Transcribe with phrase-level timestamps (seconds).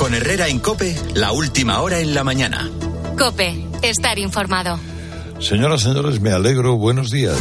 [0.00, 2.70] Con Herrera en Cope, la última hora en la mañana.
[3.18, 4.80] Cope, estar informado.
[5.40, 6.78] Señoras, señores, me alegro.
[6.78, 7.36] Buenos días.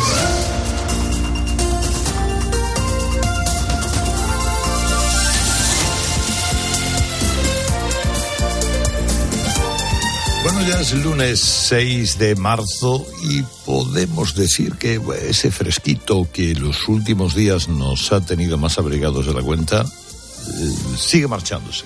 [10.44, 15.00] Bueno, ya es el lunes 6 de marzo y podemos decir que
[15.30, 20.76] ese fresquito que los últimos días nos ha tenido más abrigados de la cuenta eh,
[20.98, 21.86] sigue marchándose.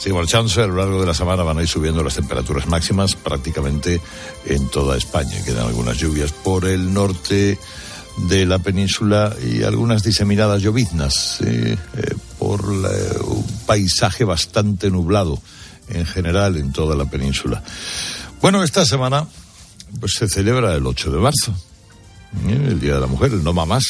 [0.00, 3.16] Sigue marchándose, a lo largo de la semana van a ir subiendo las temperaturas máximas
[3.16, 4.00] prácticamente
[4.46, 5.44] en toda España.
[5.44, 7.58] Quedan algunas lluvias por el norte
[8.16, 15.38] de la península y algunas diseminadas lloviznas eh, eh, por un paisaje bastante nublado
[15.90, 17.62] en general en toda la península.
[18.40, 19.26] Bueno, esta semana
[20.00, 21.52] pues se celebra el 8 de marzo,
[22.48, 22.68] ¿eh?
[22.68, 23.84] el Día de la Mujer, el No Más.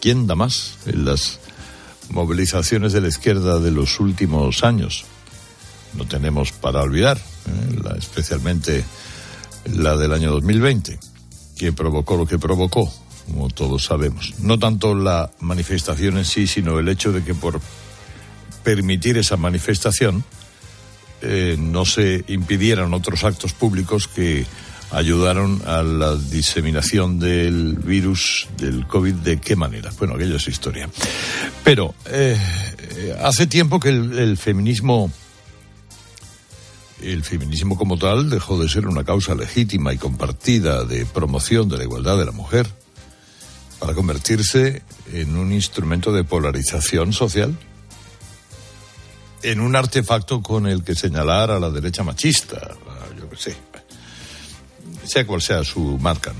[0.00, 1.40] ¿Quién da más en las
[2.10, 5.04] movilizaciones de la izquierda de los últimos años?
[5.94, 7.80] No tenemos para olvidar, ¿eh?
[7.82, 8.84] la, especialmente
[9.74, 10.98] la del año 2020,
[11.56, 12.92] que provocó lo que provocó,
[13.26, 14.34] como todos sabemos.
[14.40, 17.60] No tanto la manifestación en sí, sino el hecho de que por
[18.62, 20.24] permitir esa manifestación,
[21.20, 24.46] eh, no se impidieran otros actos públicos que
[24.90, 29.14] ayudaron a la diseminación del virus del COVID.
[29.14, 29.90] ¿De qué manera?
[29.98, 30.88] Bueno, aquello es historia.
[31.64, 32.38] Pero eh,
[33.22, 35.10] hace tiempo que el, el, feminismo,
[37.02, 41.78] el feminismo como tal, dejó de ser una causa legítima y compartida de promoción de
[41.78, 42.66] la igualdad de la mujer
[43.78, 47.56] para convertirse en un instrumento de polarización social
[49.42, 52.74] en un artefacto con el que señalar a la derecha machista,
[53.16, 53.56] yo qué sé,
[55.08, 56.32] sea cual sea su marca.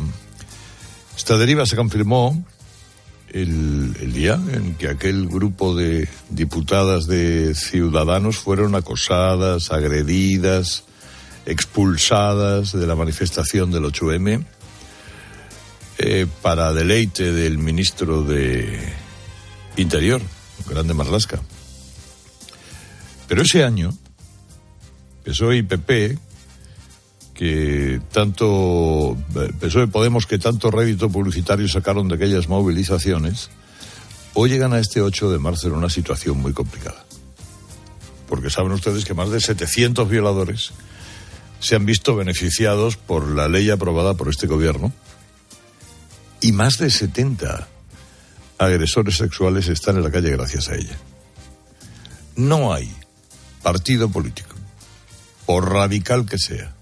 [1.16, 2.44] Esta deriva se confirmó
[3.30, 10.84] el, día en que aquel grupo de diputadas de ciudadanos fueron acosadas, agredidas,
[11.46, 14.44] expulsadas de la manifestación del 8M
[15.98, 18.78] eh, para deleite del ministro de
[19.76, 20.20] Interior,
[20.68, 21.40] Grande Marlasca.
[23.26, 23.96] Pero ese año,
[25.24, 26.18] PSOE y PP,
[27.38, 29.16] que tanto,
[29.60, 33.50] PSOE Podemos, que tanto rédito publicitario sacaron de aquellas movilizaciones,
[34.34, 37.04] hoy llegan a este 8 de marzo en una situación muy complicada.
[38.28, 40.72] Porque saben ustedes que más de 700 violadores
[41.60, 44.92] se han visto beneficiados por la ley aprobada por este gobierno
[46.40, 47.68] y más de 70
[48.58, 50.98] agresores sexuales están en la calle gracias a ella.
[52.34, 52.92] No hay
[53.62, 54.56] partido político,
[55.46, 56.74] por radical que sea,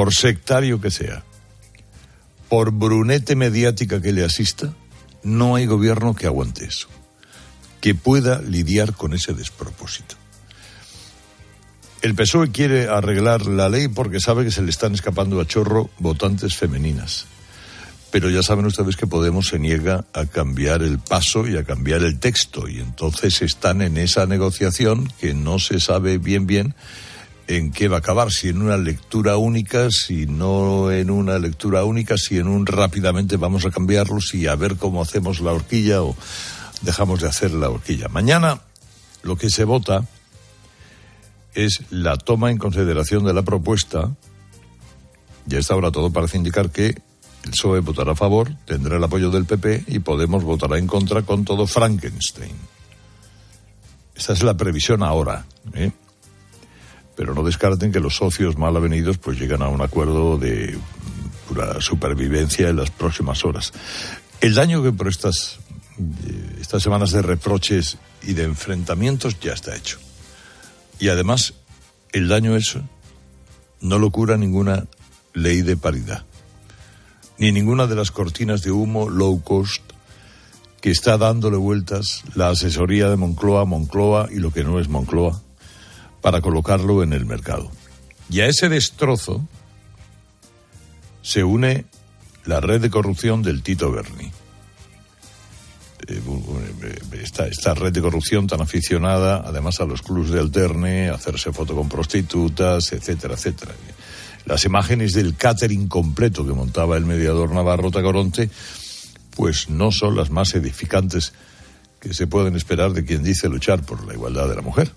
[0.00, 1.22] por sectario que sea,
[2.48, 4.72] por brunete mediática que le asista,
[5.22, 6.88] no hay gobierno que aguante eso,
[7.82, 10.14] que pueda lidiar con ese despropósito.
[12.00, 15.90] El PSOE quiere arreglar la ley porque sabe que se le están escapando a chorro
[15.98, 17.26] votantes femeninas.
[18.10, 22.04] Pero ya saben ustedes que Podemos se niega a cambiar el paso y a cambiar
[22.04, 22.68] el texto.
[22.68, 26.74] Y entonces están en esa negociación que no se sabe bien bien
[27.56, 31.82] en qué va a acabar, si en una lectura única, si no en una lectura
[31.82, 36.02] única, si en un rápidamente vamos a cambiarlo, si a ver cómo hacemos la horquilla
[36.02, 36.14] o
[36.82, 38.06] dejamos de hacer la horquilla.
[38.08, 38.60] Mañana
[39.24, 40.06] lo que se vota
[41.54, 44.14] es la toma en consideración de la propuesta,
[45.50, 46.86] y a esta hora todo parece indicar que
[47.42, 51.22] el PSOE votará a favor, tendrá el apoyo del PP y Podemos votará en contra
[51.22, 52.54] con todo Frankenstein.
[54.14, 55.46] Esta es la previsión ahora.
[55.74, 55.90] ¿eh?
[57.20, 60.78] Pero no descarten que los socios mal avenidos pues llegan a un acuerdo de
[61.46, 63.74] pura supervivencia en las próximas horas.
[64.40, 65.58] El daño que por estas,
[65.98, 69.98] eh, estas semanas de reproches y de enfrentamientos ya está hecho.
[70.98, 71.52] Y además,
[72.12, 72.80] el daño eso
[73.82, 74.86] no lo cura ninguna
[75.34, 76.24] ley de paridad
[77.36, 79.82] ni ninguna de las cortinas de humo low cost
[80.80, 85.42] que está dándole vueltas la asesoría de Moncloa, Moncloa y lo que no es Moncloa
[86.20, 87.70] para colocarlo en el mercado.
[88.28, 89.46] Y a ese destrozo
[91.22, 91.84] se une
[92.44, 94.30] la red de corrupción del Tito Berni.
[96.08, 96.20] Eh,
[97.22, 101.74] esta, esta, red de corrupción tan aficionada, además a los clubs de alterne, hacerse foto
[101.74, 103.74] con prostitutas, etcétera, etcétera.
[104.46, 108.50] Las imágenes del catering completo que montaba el mediador Navarro Tacoronte,
[109.36, 111.32] pues no son las más edificantes
[112.00, 114.90] que se pueden esperar de quien dice luchar por la igualdad de la mujer.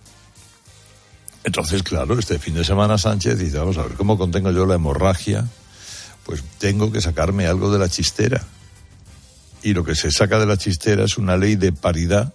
[1.43, 4.75] Entonces, claro, este fin de semana Sánchez dice, vamos a ver, ¿cómo contengo yo la
[4.75, 5.45] hemorragia?
[6.25, 8.41] Pues tengo que sacarme algo de la chistera.
[9.61, 12.33] Y lo que se saca de la chistera es una ley de paridad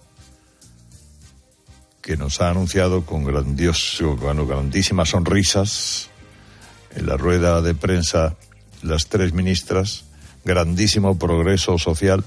[2.01, 6.09] que nos ha anunciado con grandioso, bueno, grandísimas sonrisas
[6.95, 8.35] en la rueda de prensa
[8.81, 10.05] las tres ministras,
[10.45, 12.23] grandísimo progreso social,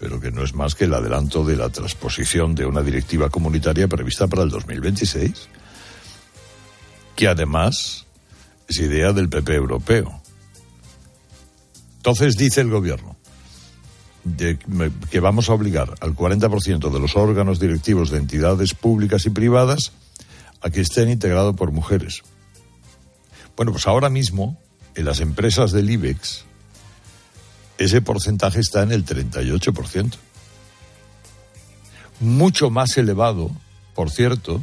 [0.00, 3.86] pero que no es más que el adelanto de la transposición de una directiva comunitaria
[3.88, 5.48] prevista para el 2026,
[7.16, 8.06] que además
[8.68, 10.20] es idea del PP europeo.
[11.96, 13.16] Entonces dice el gobierno
[15.10, 19.92] que vamos a obligar al 40% de los órganos directivos de entidades públicas y privadas
[20.60, 22.22] a que estén integrados por mujeres.
[23.56, 24.60] Bueno, pues ahora mismo
[24.94, 26.44] en las empresas del IBEX
[27.78, 30.12] ese porcentaje está en el 38%.
[32.20, 33.50] Mucho más elevado,
[33.94, 34.62] por cierto,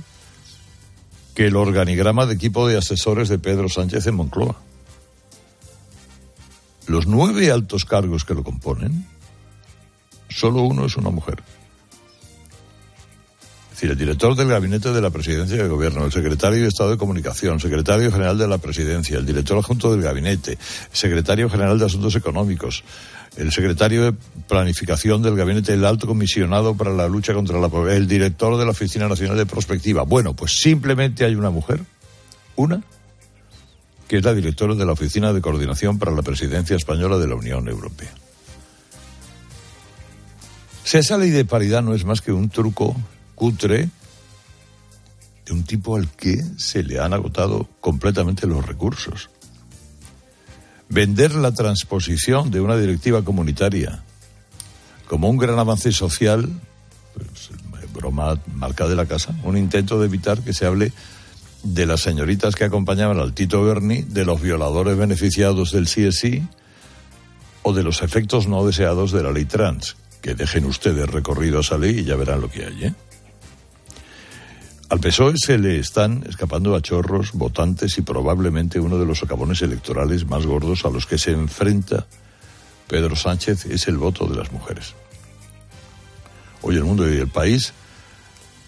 [1.35, 4.55] que el organigrama de equipo de asesores de Pedro Sánchez en Moncloa.
[6.87, 9.07] Los nueve altos cargos que lo componen,
[10.29, 11.43] solo uno es una mujer.
[13.79, 16.97] Decir, el director del gabinete de la presidencia del gobierno, el secretario de Estado de
[16.97, 20.57] Comunicación, el secretario general de la presidencia, el director adjunto del gabinete,
[20.91, 22.83] el secretario general de Asuntos Económicos,
[23.37, 24.17] el secretario de
[24.49, 28.65] Planificación del Gabinete del Alto Comisionado para la Lucha contra la Pobreza, el director de
[28.65, 30.03] la Oficina Nacional de Prospectiva.
[30.03, 31.79] Bueno, pues simplemente hay una mujer,
[32.57, 32.83] una,
[34.09, 37.35] que es la directora de la Oficina de Coordinación para la Presidencia Española de la
[37.35, 38.11] Unión Europea.
[40.83, 42.93] Si esa ley de paridad no es más que un truco
[43.39, 43.89] cutre
[45.45, 49.29] de un tipo al que se le han agotado completamente los recursos.
[50.89, 54.03] Vender la transposición de una directiva comunitaria
[55.07, 56.47] como un gran avance social,
[57.13, 57.49] pues,
[57.93, 60.91] broma marca de la casa, un intento de evitar que se hable
[61.63, 66.47] de las señoritas que acompañaban al Tito Berni, de los violadores beneficiados del CSI
[67.63, 69.95] o de los efectos no deseados de la ley trans.
[70.21, 72.93] Que dejen ustedes recorrido a esa ley y ya verán lo que hay, ¿eh?
[74.89, 79.61] Al PSOE se le están escapando a chorros votantes y probablemente uno de los socavones
[79.61, 82.07] electorales más gordos a los que se enfrenta
[82.87, 84.95] Pedro Sánchez es el voto de las mujeres.
[86.63, 87.71] Hoy el mundo y el país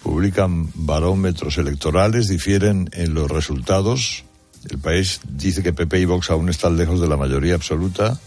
[0.03, 4.23] publican barómetros electorales, difieren en los resultados.
[4.69, 8.19] El país dice que PP y Vox aún están lejos de la mayoría absoluta,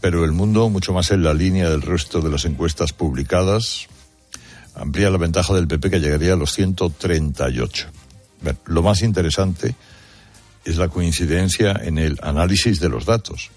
[0.00, 3.88] pero el mundo mucho más en la línea del resto de las encuestas publicadas
[4.74, 7.88] amplía la ventaja del PP que llegaría a los 138.
[8.66, 9.74] lo más interesante
[10.64, 13.50] es la coincidencia en el análisis de los datos.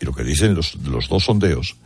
[0.00, 1.76] Y lo que dicen los, los dos sondeos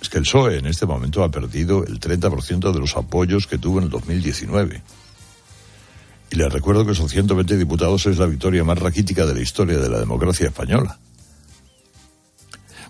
[0.00, 3.58] es que el PSOE en este momento ha perdido el 30% de los apoyos que
[3.58, 4.82] tuvo en el 2019.
[6.30, 9.78] Y les recuerdo que esos 120 diputados es la victoria más raquítica de la historia
[9.78, 10.98] de la democracia española.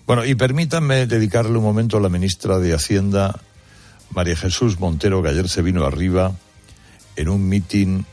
[0.05, 3.39] Bueno, y permítanme dedicarle un momento a la ministra de Hacienda,
[4.11, 6.35] María Jesús Montero, que ayer se vino arriba
[7.15, 8.05] en un mitin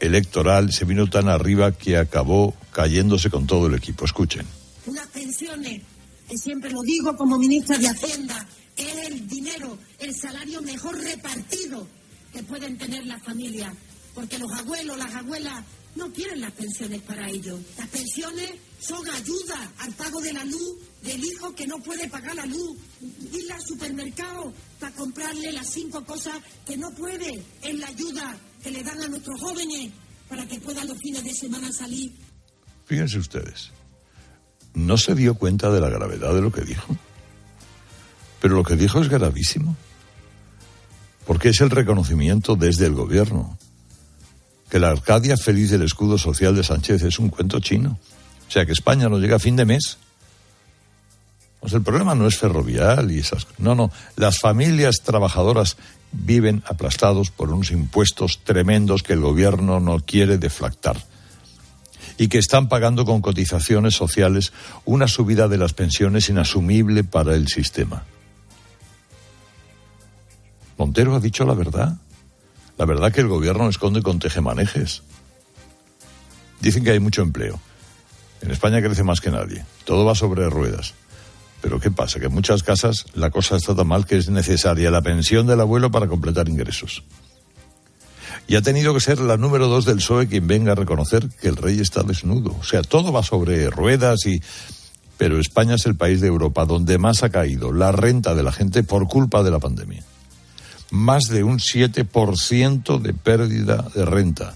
[0.00, 4.04] electoral, se vino tan arriba que acabó cayéndose con todo el equipo.
[4.04, 4.46] Escuchen.
[4.86, 5.82] Unas pensiones,
[6.28, 8.46] que siempre lo digo como ministra de Hacienda,
[8.76, 11.86] es el dinero, el salario mejor repartido
[12.32, 13.72] que pueden tener las familias,
[14.14, 15.64] porque los abuelos, las abuelas
[15.96, 17.58] no quieren las pensiones para ellos.
[17.76, 22.34] Las pensiones son ayuda al pago de la luz del hijo que no puede pagar
[22.34, 22.76] la luz,
[23.32, 26.34] ir al supermercado para comprarle las cinco cosas
[26.66, 29.90] que no puede, es la ayuda que le dan a nuestros jóvenes
[30.28, 32.12] para que puedan los fines de semana salir.
[32.86, 33.70] Fíjense ustedes,
[34.74, 36.96] no se dio cuenta de la gravedad de lo que dijo,
[38.40, 39.76] pero lo que dijo es gravísimo,
[41.26, 43.58] porque es el reconocimiento desde el gobierno
[44.68, 47.98] que la Arcadia feliz del escudo social de Sánchez es un cuento chino.
[48.48, 49.98] O sea, que España no llega a fin de mes
[51.60, 53.90] pues el problema no es ferrovial y esas No, no.
[54.16, 55.76] Las familias trabajadoras
[56.12, 61.04] viven aplastados por unos impuestos tremendos que el gobierno no quiere deflactar
[62.16, 64.52] y que están pagando con cotizaciones sociales
[64.84, 68.04] una subida de las pensiones inasumible para el sistema.
[70.76, 71.96] Montero ha dicho la verdad.
[72.76, 75.02] La verdad que el gobierno esconde con tejemanejes.
[76.60, 77.60] Dicen que hay mucho empleo.
[78.42, 79.64] En España crece más que nadie.
[79.84, 80.94] Todo va sobre ruedas.
[81.60, 82.20] Pero ¿qué pasa?
[82.20, 85.60] Que en muchas casas la cosa está tan mal que es necesaria la pensión del
[85.60, 87.02] abuelo para completar ingresos.
[88.46, 91.48] Y ha tenido que ser la número dos del PSOE quien venga a reconocer que
[91.48, 92.56] el rey está desnudo.
[92.58, 94.40] O sea, todo va sobre ruedas y...
[95.18, 98.52] Pero España es el país de Europa donde más ha caído la renta de la
[98.52, 100.04] gente por culpa de la pandemia.
[100.90, 104.54] Más de un 7% de pérdida de renta.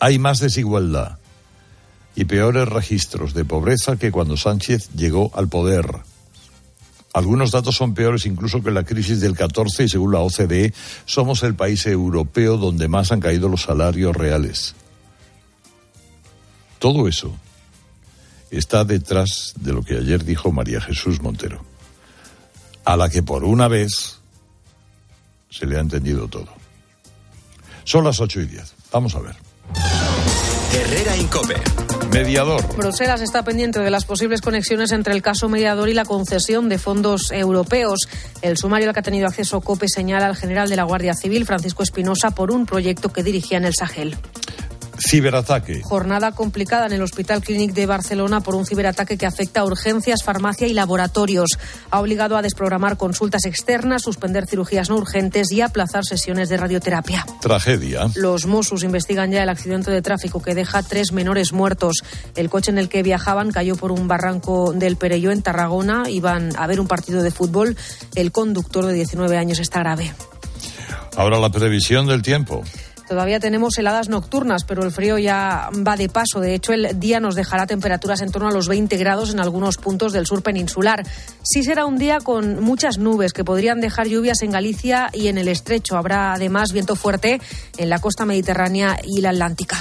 [0.00, 1.18] Hay más desigualdad
[2.14, 6.00] y peores registros de pobreza que cuando Sánchez llegó al poder.
[7.14, 10.72] Algunos datos son peores incluso que la crisis del 14 y según la OCDE
[11.04, 14.74] somos el país europeo donde más han caído los salarios reales.
[16.78, 17.32] Todo eso
[18.50, 21.64] está detrás de lo que ayer dijo María Jesús Montero,
[22.84, 24.18] a la que por una vez
[25.50, 26.48] se le ha entendido todo.
[27.84, 28.74] Son las ocho y diez.
[28.90, 29.36] Vamos a ver.
[30.72, 31.91] Herrera Incope.
[32.12, 32.76] Mediador.
[32.76, 36.76] Bruselas está pendiente de las posibles conexiones entre el caso mediador y la concesión de
[36.76, 38.06] fondos europeos.
[38.42, 41.46] El sumario al que ha tenido acceso COPE señala al general de la Guardia Civil,
[41.46, 44.14] Francisco Espinosa, por un proyecto que dirigía en el Sahel.
[45.02, 45.82] Ciberataque.
[45.82, 50.22] Jornada complicada en el Hospital Clínic de Barcelona por un ciberataque que afecta a urgencias,
[50.22, 51.58] farmacia y laboratorios.
[51.90, 57.26] Ha obligado a desprogramar consultas externas, suspender cirugías no urgentes y aplazar sesiones de radioterapia.
[57.40, 58.06] Tragedia.
[58.14, 61.96] Los Mossos investigan ya el accidente de tráfico que deja tres menores muertos.
[62.36, 66.08] El coche en el que viajaban cayó por un barranco del Perelló en Tarragona.
[66.08, 67.76] Iban a ver un partido de fútbol.
[68.14, 70.12] El conductor de 19 años está grave.
[71.16, 72.62] Ahora la previsión del tiempo.
[73.08, 76.40] Todavía tenemos heladas nocturnas, pero el frío ya va de paso.
[76.40, 79.76] De hecho, el día nos dejará temperaturas en torno a los 20 grados en algunos
[79.76, 81.04] puntos del sur peninsular.
[81.42, 85.38] Sí será un día con muchas nubes que podrían dejar lluvias en Galicia y en
[85.38, 85.96] el estrecho.
[85.96, 87.40] Habrá además viento fuerte
[87.76, 89.76] en la costa mediterránea y la atlántica.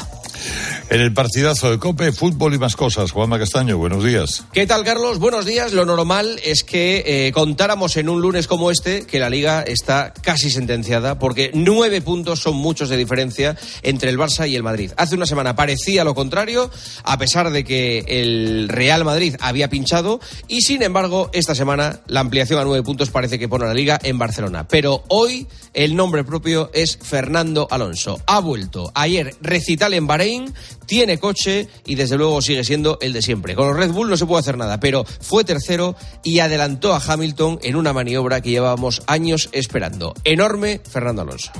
[0.91, 3.11] En el partidazo de Cope, fútbol y más cosas.
[3.11, 4.43] Juanma Castaño, buenos días.
[4.51, 5.19] ¿Qué tal, Carlos?
[5.19, 5.71] Buenos días.
[5.71, 10.13] Lo normal es que eh, contáramos en un lunes como este que la liga está
[10.21, 14.91] casi sentenciada porque nueve puntos son muchos de diferencia entre el Barça y el Madrid.
[14.97, 16.69] Hace una semana parecía lo contrario,
[17.03, 20.19] a pesar de que el Real Madrid había pinchado
[20.49, 23.73] y, sin embargo, esta semana la ampliación a nueve puntos parece que pone a la
[23.73, 24.67] liga en Barcelona.
[24.67, 28.19] Pero hoy el nombre propio es Fernando Alonso.
[28.27, 30.53] Ha vuelto ayer recital en Bahrein
[30.85, 33.55] tiene coche y desde luego sigue siendo el de siempre.
[33.55, 37.01] Con los Red Bull no se puede hacer nada, pero fue tercero y adelantó a
[37.05, 40.13] Hamilton en una maniobra que llevábamos años esperando.
[40.23, 41.51] Enorme Fernando Alonso.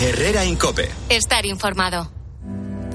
[0.00, 0.88] Herrera Incope.
[1.08, 2.10] Estar informado.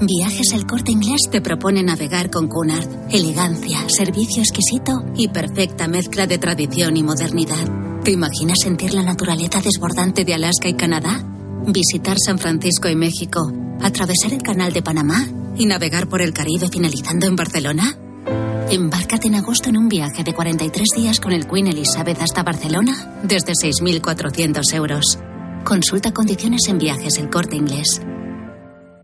[0.00, 2.88] Viajes El Corte Inglés te propone navegar con Cunard.
[3.10, 8.02] Elegancia, servicio exquisito y perfecta mezcla de tradición y modernidad.
[8.04, 11.35] ¿Te imaginas sentir la naturaleza desbordante de Alaska y Canadá?
[11.68, 16.68] Visitar San Francisco y México, atravesar el Canal de Panamá y navegar por el Caribe
[16.68, 17.98] finalizando en Barcelona.
[18.70, 23.20] Embárcate en agosto en un viaje de 43 días con el Queen Elizabeth hasta Barcelona
[23.24, 25.18] desde 6.400 euros.
[25.64, 28.00] Consulta condiciones en viajes El Corte Inglés.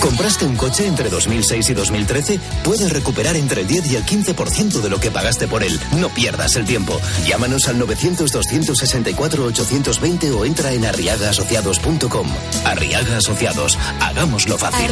[0.00, 2.38] ¿Compraste un coche entre 2006 y 2013?
[2.64, 5.78] Puedes recuperar entre el 10 y el 15% de lo que pagaste por él.
[5.98, 6.98] No pierdas el tiempo.
[7.26, 12.26] Llámanos al 900-264-820 o entra en arriagaasociados.com.
[12.64, 13.78] Arriaga Asociados.
[14.00, 14.90] Hagámoslo fácil.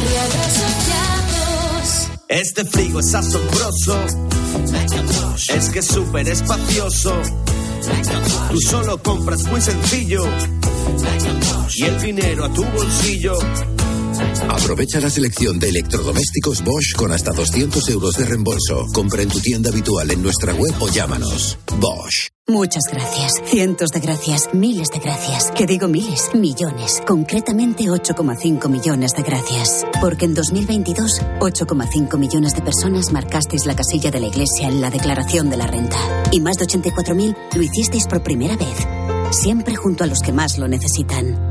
[2.27, 3.99] Este frigo es asombroso.
[5.53, 7.13] Es que es súper espacioso.
[8.49, 10.23] Tú solo compras muy sencillo.
[11.75, 13.33] Y el dinero a tu bolsillo.
[14.49, 18.85] Aprovecha la selección de electrodomésticos Bosch con hasta 200 euros de reembolso.
[18.93, 21.57] Compra en tu tienda habitual en nuestra web o llámanos.
[21.79, 22.29] Bosch.
[22.47, 25.51] Muchas gracias, cientos de gracias, miles de gracias.
[25.51, 27.01] Que digo miles, millones.
[27.07, 29.85] Concretamente 8,5 millones de gracias.
[30.01, 34.89] Porque en 2022, 8,5 millones de personas marcasteis la casilla de la Iglesia en la
[34.89, 35.97] declaración de la renta.
[36.31, 38.87] Y más de 84.000 lo hicisteis por primera vez.
[39.31, 41.50] Siempre junto a los que más lo necesitan.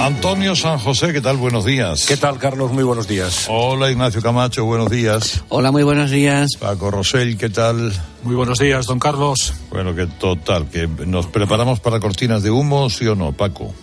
[0.00, 1.38] Antonio San José, ¿qué tal?
[1.38, 2.04] Buenos días.
[2.06, 2.72] ¿Qué tal, Carlos?
[2.72, 3.46] Muy buenos días.
[3.48, 5.42] Hola, Ignacio Camacho, buenos días.
[5.48, 6.50] Hola, muy buenos días.
[6.60, 7.90] Paco Rosell, ¿qué tal?
[8.22, 9.54] Muy buenos días, don Carlos.
[9.70, 13.74] Bueno, que total, que nos preparamos para cortinas de humo, ¿sí o no, Paco?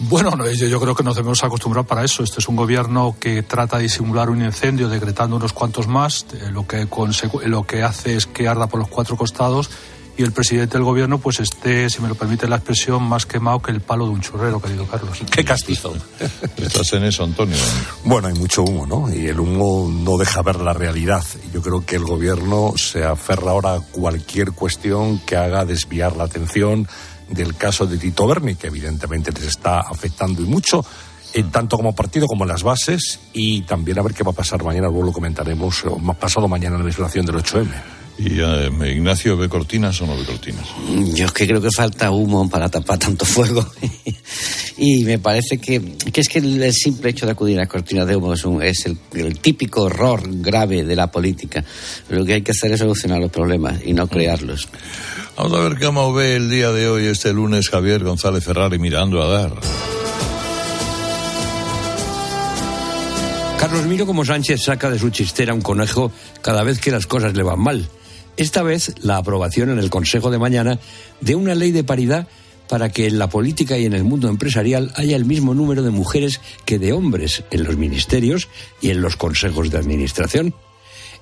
[0.00, 2.22] Bueno, no, yo, yo creo que nos debemos acostumbrar para eso.
[2.22, 6.26] Este es un gobierno que trata de disimular un incendio decretando unos cuantos más.
[6.34, 6.86] Eh, lo, que
[7.46, 9.70] lo que hace es que arda por los cuatro costados
[10.16, 13.60] y el presidente del gobierno pues esté, si me lo permite la expresión, más quemado
[13.60, 15.18] que el palo de un churrero, querido Carlos.
[15.30, 15.94] Qué castizo.
[16.56, 17.56] Estás en eso, Antonio.
[18.04, 19.12] Bueno, hay mucho humo, ¿no?
[19.12, 21.24] Y el humo no deja ver la realidad.
[21.52, 26.24] Yo creo que el gobierno se aferra ahora a cualquier cuestión que haga desviar la
[26.24, 26.86] atención
[27.28, 30.84] del caso de Tito Berni, que evidentemente les está afectando y mucho
[31.36, 34.34] eh, tanto como partido como en las bases, y también a ver qué va a
[34.34, 37.66] pasar mañana, luego lo comentaremos, o más pasado mañana en la legislación del 8M.
[38.18, 40.64] ¿Y eh, Ignacio ve cortinas o no ve cortinas?
[41.12, 43.66] Yo es que creo que falta humo para tapar tanto fuego.
[44.78, 48.06] y me parece que, que, es que el simple hecho de acudir a las cortinas
[48.06, 51.64] de humo es, un, es el, el, típico error grave de la política.
[52.10, 54.68] Lo que hay que hacer es solucionar los problemas y no crearlos.
[55.36, 59.20] Vamos a ver cómo ve el día de hoy, este lunes, Javier González Ferrari mirando
[59.20, 59.52] a dar.
[63.58, 67.34] Carlos, miro como Sánchez saca de su chistera un conejo cada vez que las cosas
[67.34, 67.88] le van mal.
[68.36, 70.78] Esta vez la aprobación en el Consejo de mañana
[71.20, 72.28] de una ley de paridad
[72.68, 75.90] para que en la política y en el mundo empresarial haya el mismo número de
[75.90, 78.48] mujeres que de hombres en los ministerios
[78.80, 80.54] y en los consejos de administración.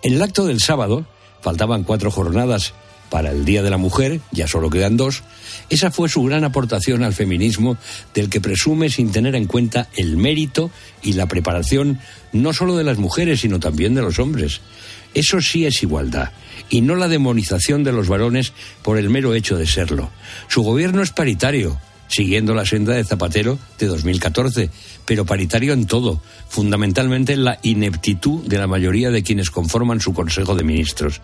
[0.02, 1.06] En el acto del sábado
[1.40, 2.74] faltaban cuatro jornadas
[3.12, 5.22] para el Día de la Mujer, ya solo quedan dos,
[5.68, 7.76] esa fue su gran aportación al feminismo
[8.14, 10.70] del que presume sin tener en cuenta el mérito
[11.02, 12.00] y la preparación
[12.32, 14.62] no solo de las mujeres, sino también de los hombres.
[15.12, 16.30] Eso sí es igualdad,
[16.70, 20.08] y no la demonización de los varones por el mero hecho de serlo.
[20.48, 21.78] Su gobierno es paritario,
[22.12, 24.68] siguiendo la senda de Zapatero de 2014,
[25.06, 30.12] pero paritario en todo, fundamentalmente en la ineptitud de la mayoría de quienes conforman su
[30.12, 31.22] Consejo de Ministros.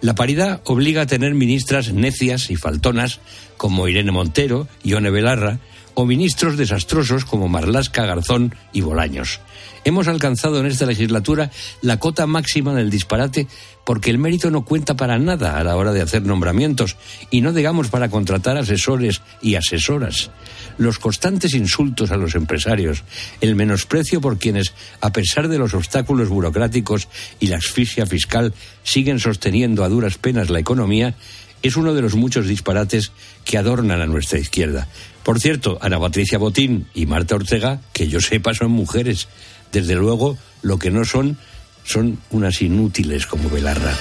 [0.00, 3.20] La paridad obliga a tener ministras necias y faltonas
[3.56, 5.60] como Irene Montero, Ione Belarra,
[5.94, 9.40] o ministros desastrosos como Marlasca, Garzón y Bolaños.
[9.84, 13.46] Hemos alcanzado en esta legislatura la cota máxima del disparate
[13.86, 16.96] porque el mérito no cuenta para nada a la hora de hacer nombramientos
[17.30, 20.32] y no digamos para contratar asesores y asesoras.
[20.76, 23.04] Los constantes insultos a los empresarios,
[23.40, 27.06] el menosprecio por quienes, a pesar de los obstáculos burocráticos
[27.38, 31.14] y la asfixia fiscal, siguen sosteniendo a duras penas la economía,
[31.62, 33.12] es uno de los muchos disparates
[33.44, 34.88] que adornan a nuestra izquierda.
[35.22, 39.28] Por cierto, Ana Patricia Botín y Marta Ortega, que yo sepa, son mujeres.
[39.70, 41.38] Desde luego, lo que no son
[41.86, 43.94] son unas inútiles como Belarra.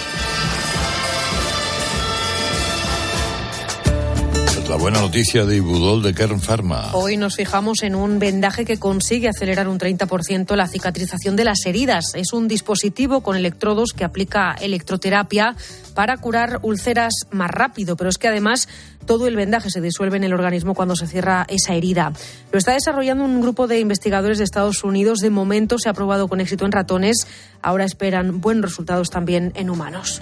[4.70, 6.90] La buena noticia de Ibudol de Kern Pharma.
[6.94, 11.64] Hoy nos fijamos en un vendaje que consigue acelerar un 30% la cicatrización de las
[11.68, 12.14] heridas.
[12.16, 15.56] Es un dispositivo con electrodos que aplica electroterapia
[15.94, 18.68] para curar úlceras más rápido, pero es que además
[19.06, 22.12] todo el vendaje se disuelve en el organismo cuando se cierra esa herida.
[22.52, 25.20] Lo está desarrollando un grupo de investigadores de Estados Unidos.
[25.20, 27.28] De momento se ha probado con éxito en ratones.
[27.62, 30.22] Ahora esperan buenos resultados también en humanos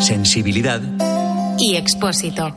[0.00, 0.80] Sensibilidad.
[1.58, 2.54] Y expósito.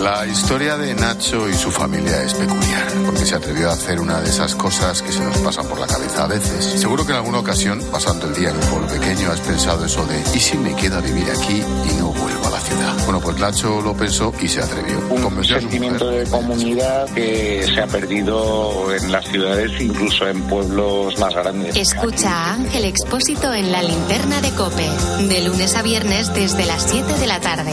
[0.00, 4.20] La historia de Nacho y su familia es peculiar, porque se atrevió a hacer una
[4.20, 6.80] de esas cosas que se nos pasan por la cabeza a veces.
[6.80, 10.06] Seguro que en alguna ocasión, pasando el día en un pueblo pequeño, has pensado eso
[10.06, 12.94] de ¿y si me quedo a vivir aquí y no vuelvo a la ciudad?
[13.06, 15.00] Bueno, pues Nacho lo pensó y se atrevió.
[15.10, 21.34] Un sentimiento de comunidad que se ha perdido en las ciudades, incluso en pueblos más
[21.34, 21.74] grandes.
[21.74, 24.88] Escucha a Ángel Expósito en la linterna de Cope,
[25.28, 27.72] de lunes a viernes desde las 7 de la tarde.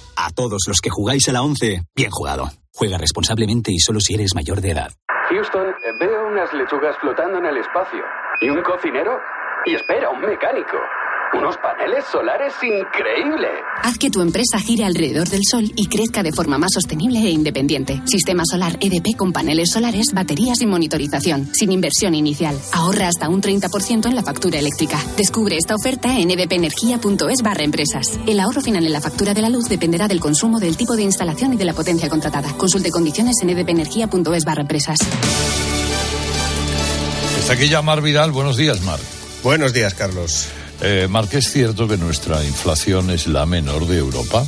[0.23, 2.45] A todos los que jugáis a la 11, bien jugado.
[2.71, 4.91] Juega responsablemente y solo si eres mayor de edad.
[5.31, 8.03] Houston, veo unas lechugas flotando en el espacio.
[8.39, 9.17] ¿Y un cocinero?
[9.65, 10.77] Y espera, un mecánico.
[11.33, 13.51] Unos paneles solares increíbles.
[13.83, 17.29] Haz que tu empresa gire alrededor del sol y crezca de forma más sostenible e
[17.29, 18.01] independiente.
[18.05, 22.59] Sistema solar EDP con paneles solares, baterías y monitorización, sin inversión inicial.
[22.73, 24.99] Ahorra hasta un 30% en la factura eléctrica.
[25.15, 28.19] Descubre esta oferta en edpenergia.es barra empresas.
[28.27, 31.03] El ahorro final en la factura de la luz dependerá del consumo, del tipo de
[31.03, 32.51] instalación y de la potencia contratada.
[32.57, 34.97] Consulte condiciones en edpenergia.es barra empresas.
[37.39, 38.31] Está aquí ya Mar Vidal.
[38.31, 38.99] Buenos días, Mar.
[39.43, 40.49] Buenos días, Carlos.
[40.83, 44.43] Eh, Marc, ¿es cierto que nuestra inflación es la menor de Europa?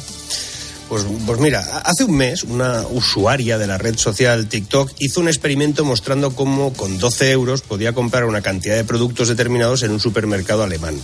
[0.89, 5.27] Pues, pues, mira, hace un mes una usuaria de la red social TikTok hizo un
[5.27, 9.99] experimento mostrando cómo con 12 euros podía comprar una cantidad de productos determinados en un
[9.99, 10.95] supermercado alemán.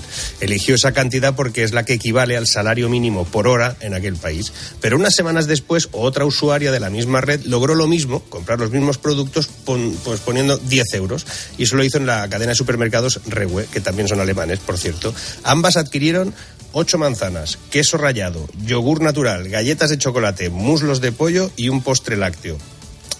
[0.41, 4.15] Eligió esa cantidad porque es la que equivale al salario mínimo por hora en aquel
[4.15, 4.51] país.
[4.81, 8.71] Pero unas semanas después, otra usuaria de la misma red logró lo mismo, comprar los
[8.71, 11.25] mismos productos pues poniendo 10 euros.
[11.57, 14.77] Y eso lo hizo en la cadena de supermercados Rewe, que también son alemanes, por
[14.77, 15.13] cierto.
[15.43, 16.33] Ambas adquirieron
[16.73, 22.17] ocho manzanas, queso rallado, yogur natural, galletas de chocolate, muslos de pollo y un postre
[22.17, 22.57] lácteo.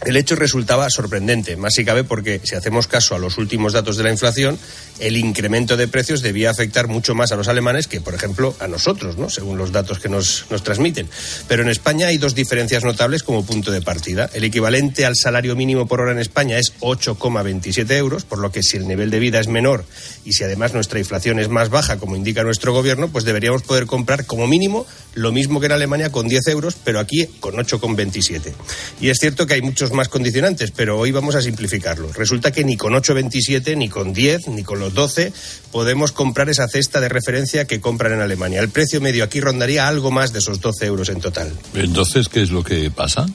[0.06, 3.98] El hecho resultaba sorprendente, más si cabe porque si hacemos caso a los últimos datos
[3.98, 4.58] de la inflación,
[5.00, 8.68] el incremento de precios debía afectar mucho más a los alemanes que, por ejemplo, a
[8.68, 9.30] nosotros, ¿no?
[9.30, 11.10] según los datos que nos, nos transmiten.
[11.50, 14.30] Pero en España hay dos diferencias notables como punto de partida.
[14.34, 18.64] El equivalente al salario mínimo por hora en España es 8,27 euros, por lo que
[18.64, 19.84] si el nivel de vida es menor
[20.24, 23.86] y si además nuestra inflación es más baja, como indica nuestro gobierno, pues deberíamos poder
[23.86, 28.54] comprar como mínimo lo mismo que en Alemania con 10 euros, pero aquí con 8,27.
[29.02, 32.12] Y es cierto que hay muchos más condicionantes, pero hoy vamos a simplificarlo.
[32.14, 35.34] Resulta que ni con 8,27, ni con 10, ni con los 12
[35.72, 38.60] podemos comprar esa cesta de referencia que compran en Alemania.
[38.62, 41.52] El precio medio aquí rondaría algo más de esos 12 euros en total.
[41.74, 43.28] Entonces, ¿qué es lo que pasa?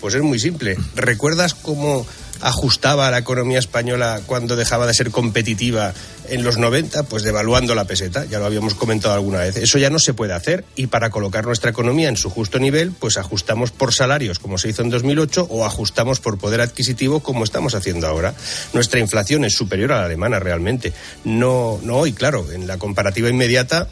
[0.00, 0.76] Pues es muy simple.
[0.94, 2.06] ¿Recuerdas cómo
[2.40, 5.92] ajustaba la economía española cuando dejaba de ser competitiva
[6.28, 9.56] en los 90, pues devaluando la peseta, ya lo habíamos comentado alguna vez.
[9.56, 12.92] Eso ya no se puede hacer y para colocar nuestra economía en su justo nivel,
[12.92, 17.44] pues ajustamos por salarios como se hizo en 2008 o ajustamos por poder adquisitivo como
[17.44, 18.34] estamos haciendo ahora.
[18.74, 20.92] Nuestra inflación es superior a la alemana realmente.
[21.24, 23.88] No, no hoy, claro, en la comparativa inmediata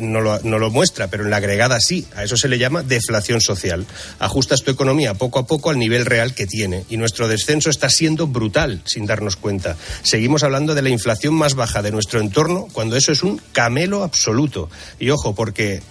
[0.00, 2.06] no, lo, no, lo, muestra, pero en la agregada sí.
[2.14, 3.86] A eso se le llama deflación social.
[4.18, 6.84] Ajustas tu economía poco a poco al nivel real que tiene.
[6.88, 9.76] Y nuestro descenso está siendo brutal sin darnos cuenta.
[10.02, 14.02] Seguimos hablando de la inflación más baja de nuestro entorno cuando eso es un camelo
[14.02, 14.70] absoluto.
[14.98, 15.82] Y ojo, porque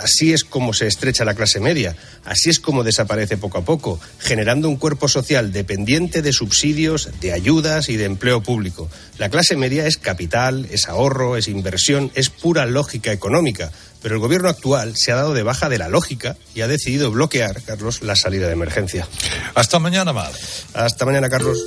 [0.00, 4.00] Así es como se estrecha la clase media, así es como desaparece poco a poco,
[4.18, 8.88] generando un cuerpo social dependiente de subsidios, de ayudas y de empleo público.
[9.18, 13.70] La clase media es capital, es ahorro, es inversión, es pura lógica económica.
[14.02, 17.10] Pero el gobierno actual se ha dado de baja de la lógica y ha decidido
[17.12, 19.06] bloquear, Carlos, la salida de emergencia.
[19.54, 20.32] Hasta mañana, Mar.
[20.74, 21.58] Hasta mañana, Carlos.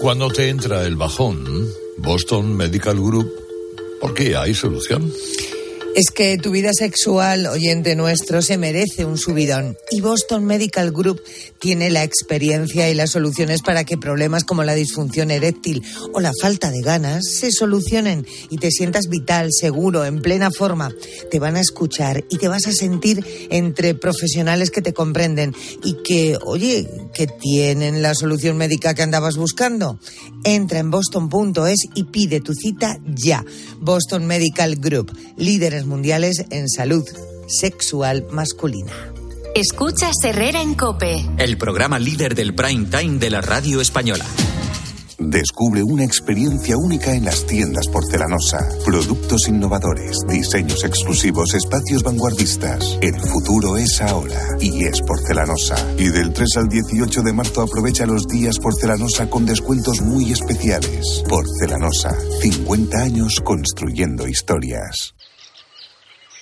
[0.00, 3.28] Cuando te entra el bajón, Boston Medical Group,
[4.00, 5.12] ¿por qué hay solución?
[5.94, 9.76] Es que tu vida sexual, oyente nuestro, se merece un subidón.
[9.90, 11.20] Y Boston Medical Group
[11.58, 16.30] tiene la experiencia y las soluciones para que problemas como la disfunción eréctil o la
[16.40, 20.92] falta de ganas se solucionen y te sientas vital, seguro, en plena forma.
[21.30, 25.96] Te van a escuchar y te vas a sentir entre profesionales que te comprenden y
[26.04, 29.98] que, oye, que tienen la solución médica que andabas buscando.
[30.44, 33.44] Entra en boston.es y pide tu cita ya.
[33.80, 35.12] Boston Medical Group,
[35.78, 37.04] líderes mundiales en salud
[37.46, 38.92] sexual masculina.
[39.54, 44.24] Escucha Herrera en Cope, el programa líder del prime time de la radio española.
[45.20, 48.68] Descubre una experiencia única en las tiendas porcelanosa.
[48.84, 52.98] Productos innovadores, diseños exclusivos, espacios vanguardistas.
[53.00, 55.76] El futuro es ahora y es porcelanosa.
[55.98, 61.24] Y del 3 al 18 de marzo aprovecha los días porcelanosa con descuentos muy especiales.
[61.28, 65.14] Porcelanosa, 50 años construyendo historias.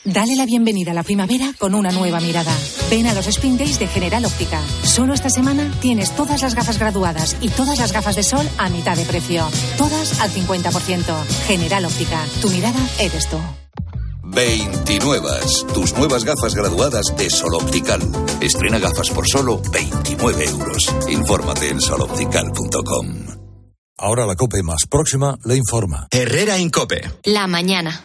[0.07, 2.57] Dale la bienvenida a la primavera con una nueva mirada.
[2.89, 4.63] Ven a los Spring Days de General Óptica.
[4.85, 8.69] Solo esta semana tienes todas las gafas graduadas y todas las gafas de sol a
[8.69, 9.49] mitad de precio.
[9.77, 11.25] Todas al 50%.
[11.49, 12.25] General Óptica.
[12.41, 13.39] Tu mirada eres tú.
[14.23, 15.29] 29.
[15.75, 18.01] Tus nuevas gafas graduadas de Sol Optical.
[18.41, 20.95] Estrena gafas por solo 29 euros.
[21.09, 23.27] Infórmate en soloptical.com.
[23.99, 26.07] Ahora la COPE más próxima le informa.
[26.13, 27.01] Herrera Incope.
[27.25, 28.05] La mañana.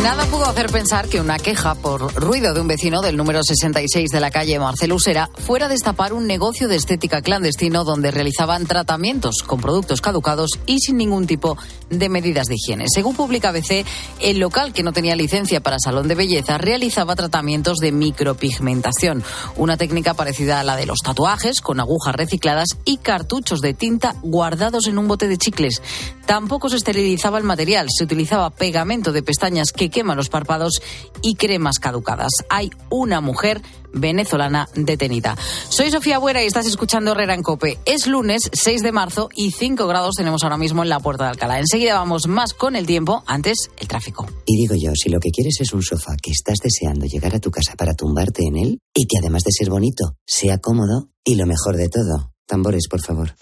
[0.00, 4.10] Nada pudo hacer pensar que una queja por ruido de un vecino del número 66
[4.10, 9.36] de la calle Marcelo Usera fuera destapar un negocio de estética clandestino donde realizaban tratamientos
[9.46, 11.56] con productos caducados y sin ningún tipo
[11.88, 12.86] de medidas de higiene.
[12.92, 13.84] Según publica ABC,
[14.20, 19.22] el local que no tenía licencia para salón de belleza realizaba tratamientos de micropigmentación,
[19.56, 24.16] una técnica parecida a la de los tatuajes con agujas recicladas y cartuchos de tinta
[24.22, 25.82] guardados en un bote de chicles.
[26.26, 30.82] Tampoco se esterilizaba el material, se utilizaba pegamento de pestañas que quema los párpados
[31.22, 32.30] y cremas caducadas.
[32.48, 35.36] Hay una mujer venezolana detenida.
[35.68, 37.78] Soy Sofía Buera y estás escuchando Herrera en Cope.
[37.84, 41.30] Es lunes 6 de marzo y 5 grados tenemos ahora mismo en la Puerta de
[41.30, 41.58] Alcalá.
[41.58, 44.26] Enseguida vamos más con el tiempo, antes el tráfico.
[44.46, 47.40] Y digo yo, si lo que quieres es un sofá que estás deseando llegar a
[47.40, 51.36] tu casa para tumbarte en él y que además de ser bonito, sea cómodo y
[51.36, 53.34] lo mejor de todo, tambores, por favor.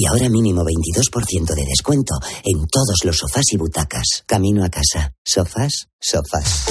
[0.00, 4.24] Y ahora mínimo 22% de descuento en todos los sofás y butacas.
[4.24, 5.12] Camino a casa.
[5.22, 6.64] Sofás, sofás.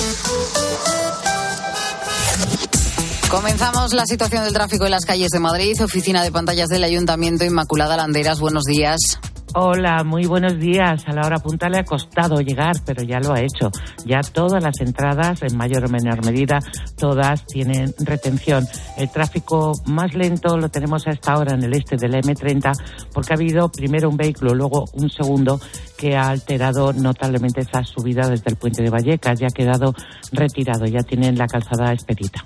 [3.29, 5.79] Comenzamos la situación del tráfico en las calles de Madrid.
[5.83, 8.39] Oficina de pantallas del Ayuntamiento Inmaculada Landeras.
[8.39, 9.19] Buenos días.
[9.55, 11.07] Hola, muy buenos días.
[11.07, 13.71] A la hora punta le ha costado llegar, pero ya lo ha hecho.
[14.05, 16.59] Ya todas las entradas, en mayor o menor medida,
[16.99, 18.67] todas tienen retención.
[18.95, 22.73] El tráfico más lento lo tenemos a esta hora en el este del M30,
[23.12, 25.59] porque ha habido primero un vehículo, luego un segundo,
[25.97, 29.39] que ha alterado notablemente esa subida desde el puente de Vallecas.
[29.39, 29.95] Ya ha quedado
[30.31, 32.45] retirado, ya tienen la calzada expedita.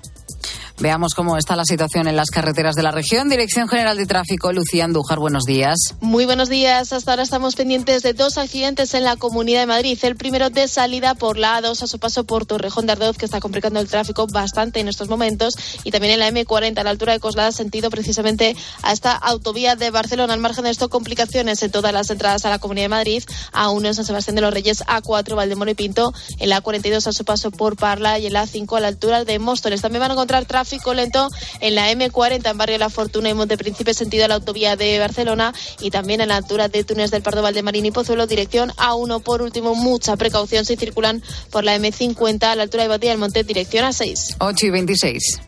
[0.80, 3.28] Veamos cómo está la situación en las carreteras de la región.
[3.28, 5.76] Dirección General de Tráfico, Lucía Andújar, buenos días.
[6.00, 6.92] Muy buenos días.
[6.92, 9.96] Hasta ahora estamos pendientes de dos accidentes en la Comunidad de Madrid.
[10.02, 13.24] El primero de salida por la A2 a su paso por Torrejón de Ardoz, que
[13.24, 15.54] está complicando el tráfico bastante en estos momentos.
[15.84, 19.76] Y también en la M40 a la altura de Coslada, sentido precisamente a esta autovía
[19.76, 20.34] de Barcelona.
[20.34, 23.22] Al margen de esto, complicaciones en todas las entradas a la Comunidad de Madrid.
[23.52, 26.12] A1 en San Sebastián de los Reyes, A4 Valdemoro y Pinto.
[26.40, 29.24] En la A42 a su paso por Parla y en la A5 a la altura
[29.24, 29.80] de Móstoles.
[29.80, 31.28] También van a encontrar tráfico tráfico lento
[31.60, 35.52] en la M40 en Barrio La Fortuna y Montepríncipe, sentido a la autovía de Barcelona
[35.80, 39.22] y también en la altura de Túnez del Pardo Valdemarín y Pozuelo, dirección A1.
[39.22, 43.18] Por último, mucha precaución si circulan por la M50 a la altura de Batía del
[43.18, 44.36] Monte, dirección A6.
[44.38, 45.40] 8 y 26.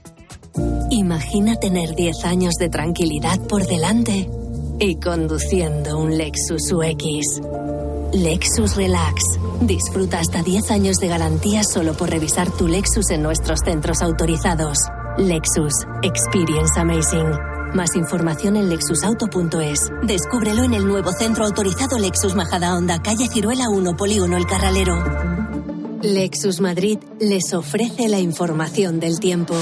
[0.91, 4.29] Imagina tener 10 años de tranquilidad por delante
[4.79, 7.41] y conduciendo un Lexus UX.
[8.13, 9.23] Lexus Relax.
[9.63, 14.79] Disfruta hasta 10 años de garantía solo por revisar tu Lexus en nuestros centros autorizados.
[15.19, 15.73] Lexus.
[16.03, 17.31] Experience Amazing.
[17.75, 19.91] Más información en lexusauto.es.
[20.03, 25.03] Descúbrelo en el nuevo centro autorizado Lexus Majada Honda, calle Ciruela 1, Polígono El Carralero.
[26.03, 29.55] Lexus Madrid les ofrece la información del tiempo.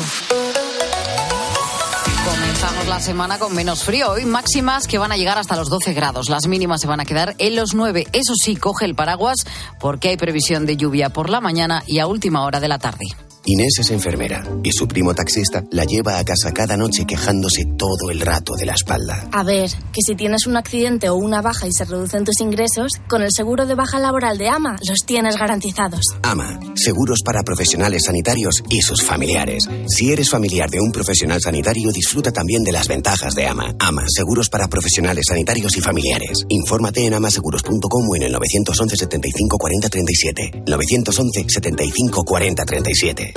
[2.24, 4.10] Comenzamos la semana con menos frío.
[4.10, 6.28] Hoy máximas que van a llegar hasta los 12 grados.
[6.28, 8.08] Las mínimas se van a quedar en los 9.
[8.12, 9.44] Eso sí, coge el paraguas
[9.78, 13.04] porque hay previsión de lluvia por la mañana y a última hora de la tarde.
[13.46, 18.10] Inés es enfermera y su primo taxista la lleva a casa cada noche quejándose todo
[18.10, 19.28] el rato de la espalda.
[19.32, 22.92] A ver, que si tienes un accidente o una baja y se reducen tus ingresos,
[23.06, 26.00] con el seguro de baja laboral de AMA los tienes garantizados.
[26.22, 29.68] AMA, seguros para profesionales sanitarios y sus familiares.
[29.88, 33.74] Si eres familiar de un profesional sanitario, disfruta también de las ventajas de AMA.
[33.78, 36.46] AMA, seguros para profesionales sanitarios y familiares.
[36.48, 40.62] Infórmate en amaseguros.com o en el 911 75 40 37.
[40.66, 43.33] 911 75 40 37.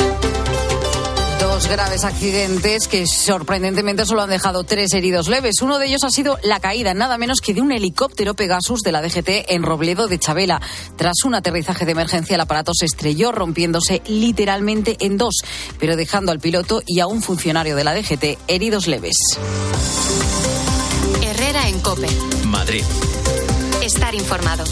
[1.40, 5.62] Dos graves accidentes que sorprendentemente solo han dejado tres heridos leves.
[5.62, 8.92] Uno de ellos ha sido la caída, nada menos que de un helicóptero Pegasus de
[8.92, 10.62] la DGT en Robledo de Chabela.
[10.98, 15.38] Tras un aterrizaje de emergencia, el aparato se estrelló rompiéndose literalmente en dos,
[15.80, 19.18] pero dejando al piloto y a un funcionario de la DGT heridos leves.
[21.24, 22.08] Herrera en Cope.
[22.46, 22.84] Madrid.
[23.82, 24.64] Estar informado.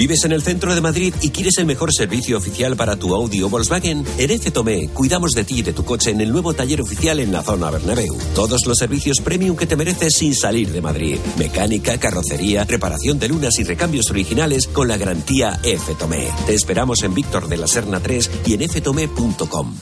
[0.00, 3.42] ¿Vives en el centro de Madrid y quieres el mejor servicio oficial para tu Audi
[3.42, 4.02] o Volkswagen?
[4.16, 7.20] En F Tomé cuidamos de ti y de tu coche en el nuevo taller oficial
[7.20, 8.16] en la zona Bernabéu.
[8.34, 11.18] Todos los servicios premium que te mereces sin salir de Madrid.
[11.36, 16.28] Mecánica, carrocería, reparación de lunas y recambios originales con la garantía F Tomé.
[16.46, 19.74] Te esperamos en Víctor de la Serna 3 y en ftomé.com.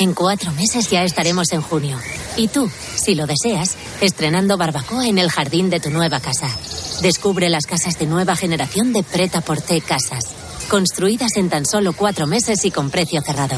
[0.00, 1.98] En cuatro meses ya estaremos en junio.
[2.38, 6.48] Y tú, si lo deseas, estrenando barbacoa en el jardín de tu nueva casa.
[7.02, 10.24] Descubre las casas de nueva generación de Preta Porté Casas.
[10.70, 13.56] Construidas en tan solo cuatro meses y con precio cerrado.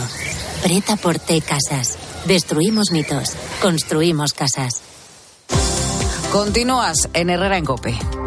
[0.65, 1.97] Preta Porté Casas.
[2.27, 3.35] Destruimos mitos.
[3.61, 4.83] Construimos casas.
[6.33, 8.22] Continúas en Herrera en Cope.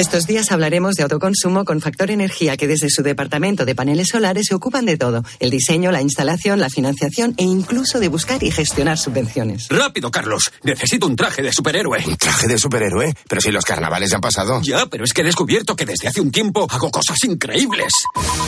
[0.00, 4.46] Estos días hablaremos de autoconsumo con Factor Energía, que desde su departamento de paneles solares
[4.46, 8.50] se ocupan de todo: el diseño, la instalación, la financiación e incluso de buscar y
[8.50, 9.68] gestionar subvenciones.
[9.68, 10.50] Rápido, Carlos.
[10.62, 12.02] Necesito un traje de superhéroe.
[12.06, 13.14] ¿Un traje de superhéroe?
[13.28, 14.62] Pero si los carnavales ya han pasado.
[14.62, 17.92] Ya, pero es que he descubierto que desde hace un tiempo hago cosas increíbles.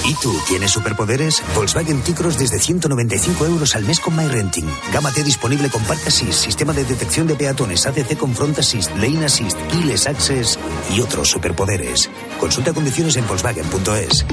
[0.06, 1.42] ¿Y tú tienes superpoderes?
[1.54, 4.70] Volkswagen T-Cross desde 195 euros al mes con MyRenting.
[4.90, 8.90] Gama T disponible con Park Assist, sistema de detección de peatones, ADC con Front Assist,
[8.96, 10.58] Lane Assist, Keyless Access
[10.96, 12.08] y otros superpoderes.
[12.38, 14.24] Consulta condiciones en Volkswagen.es.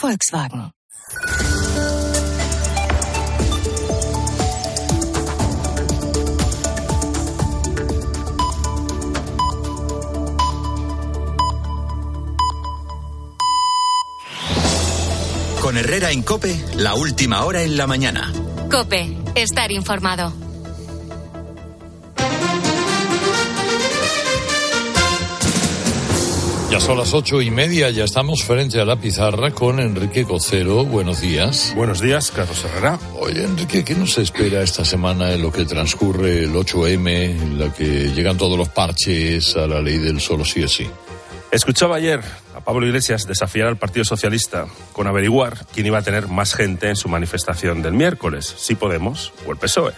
[0.00, 0.70] Volkswagen.
[15.60, 18.32] Con Herrera en Cope, la última hora en la mañana.
[18.70, 20.47] Cope, estar informado.
[26.70, 30.84] Ya son las ocho y media, ya estamos frente a la pizarra con Enrique Cocero.
[30.84, 31.72] Buenos días.
[31.74, 32.98] Buenos días, Carlos Herrera.
[33.18, 37.72] Oye, Enrique, ¿qué nos espera esta semana en lo que transcurre el 8M, en la
[37.72, 40.86] que llegan todos los parches a la ley del solo sí es sí?
[41.50, 42.20] Escuchaba ayer
[42.54, 46.90] a Pablo Iglesias desafiar al Partido Socialista con averiguar quién iba a tener más gente
[46.90, 49.94] en su manifestación del miércoles, si Podemos o el PSOE.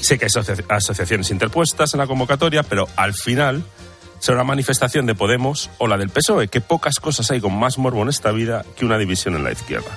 [0.00, 3.62] Sé que hay asocia asociaciones interpuestas en la convocatoria, pero al final
[4.24, 7.76] será una manifestación de Podemos o la del PSOE, que pocas cosas hay con más
[7.76, 9.90] morbo en esta vida que una división en la izquierda.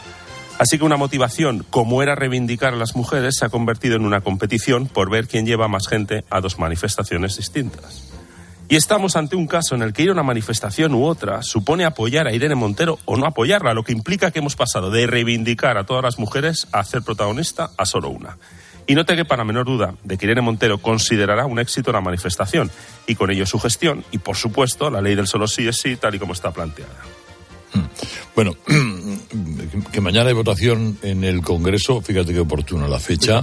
[0.60, 4.20] Así que una motivación, como era reivindicar a las mujeres, se ha convertido en una
[4.20, 8.04] competición por ver quién lleva más gente a dos manifestaciones distintas.
[8.68, 11.86] Y estamos ante un caso en el que ir a una manifestación u otra supone
[11.86, 15.78] apoyar a Irene Montero o no apoyarla, lo que implica que hemos pasado de reivindicar
[15.78, 18.36] a todas las mujeres a hacer protagonista a solo una.
[18.88, 22.00] Y no te quepa la menor duda de que Irene Montero considerará un éxito la
[22.00, 22.72] manifestación
[23.06, 25.98] y con ello su gestión y, por supuesto, la ley del solo sí es sí,
[25.98, 27.04] tal y como está planteada.
[28.36, 28.56] Bueno,
[29.92, 33.42] que mañana hay votación en el Congreso, fíjate qué oportuna la fecha.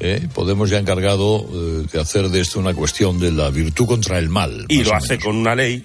[0.00, 4.18] Eh, Podemos ya encargado eh, de hacer de esto una cuestión de la virtud contra
[4.18, 4.66] el mal.
[4.68, 5.82] Y lo hace con una ley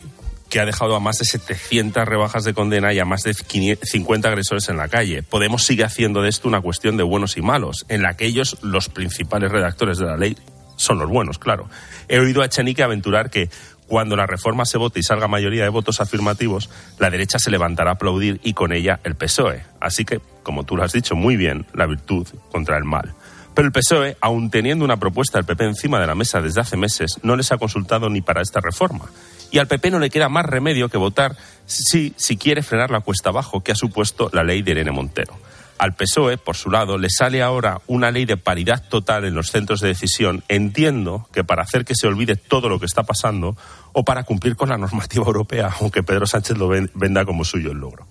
[0.52, 4.28] que ha dejado a más de 700 rebajas de condena y a más de 50
[4.28, 5.24] agresores en la calle.
[5.24, 8.58] Podemos sigue haciendo de esto una cuestión de buenos y malos, en la que ellos,
[8.62, 10.38] los principales redactores de la ley,
[10.76, 11.70] son los buenos, claro.
[12.10, 13.50] He oído a Echenique aventurar que
[13.88, 17.92] cuando la reforma se vote y salga mayoría de votos afirmativos, la derecha se levantará
[17.92, 19.64] a aplaudir y con ella el PSOE.
[19.80, 23.14] Así que, como tú lo has dicho muy bien, la virtud contra el mal.
[23.54, 26.76] Pero el PSOE, aun teniendo una propuesta del PP encima de la mesa desde hace
[26.76, 29.10] meses, no les ha consultado ni para esta reforma.
[29.52, 31.36] Y al PP no le queda más remedio que votar
[31.66, 35.38] sí si quiere frenar la cuesta abajo que ha supuesto la ley de Irene Montero.
[35.78, 39.50] Al PSOE, por su lado, le sale ahora una ley de paridad total en los
[39.50, 40.44] centros de decisión.
[40.48, 43.58] Entiendo que para hacer que se olvide todo lo que está pasando
[43.92, 47.80] o para cumplir con la normativa europea, aunque Pedro Sánchez lo venda como suyo el
[47.80, 48.06] logro.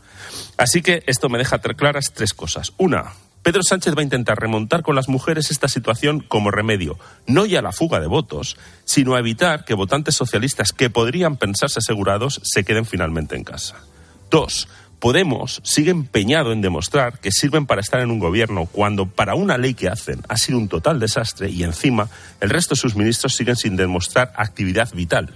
[0.59, 2.73] Así que esto me deja claras tres cosas.
[2.77, 7.47] Una, Pedro Sánchez va a intentar remontar con las mujeres esta situación como remedio, no
[7.47, 11.79] ya a la fuga de votos, sino a evitar que votantes socialistas que podrían pensarse
[11.79, 13.77] asegurados se queden finalmente en casa.
[14.31, 14.69] Dos,
[15.01, 19.57] Podemos sigue empeñado en demostrar que sirven para estar en un gobierno cuando para una
[19.57, 23.35] ley que hacen ha sido un total desastre y encima el resto de sus ministros
[23.35, 25.31] siguen sin demostrar actividad vital.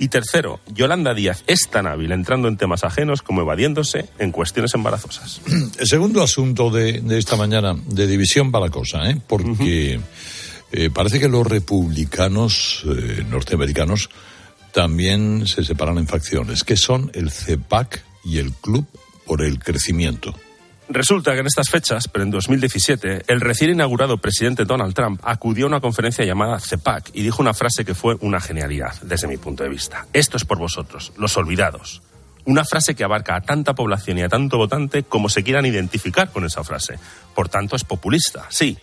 [0.00, 4.72] Y tercero, Yolanda Díaz es tan hábil entrando en temas ajenos como evadiéndose en cuestiones
[4.72, 5.42] embarazosas.
[5.78, 9.20] El segundo asunto de, de esta mañana, de división para la cosa, ¿eh?
[9.28, 10.04] porque uh -huh.
[10.72, 14.08] eh, parece que los republicanos eh, norteamericanos
[14.72, 18.86] también se separan en facciones, que son el CEPAC y el Club
[19.26, 20.34] por el Crecimiento.
[20.92, 25.66] Resulta que en estas fechas, pero en 2017, el recién inaugurado presidente Donald Trump acudió
[25.66, 29.36] a una conferencia llamada CEPAC y dijo una frase que fue una genialidad, desde mi
[29.36, 30.08] punto de vista.
[30.12, 32.02] Esto es por vosotros, los olvidados.
[32.44, 36.32] Una frase que abarca a tanta población y a tanto votante como se quieran identificar
[36.32, 36.98] con esa frase.
[37.36, 38.76] Por tanto, es populista, sí,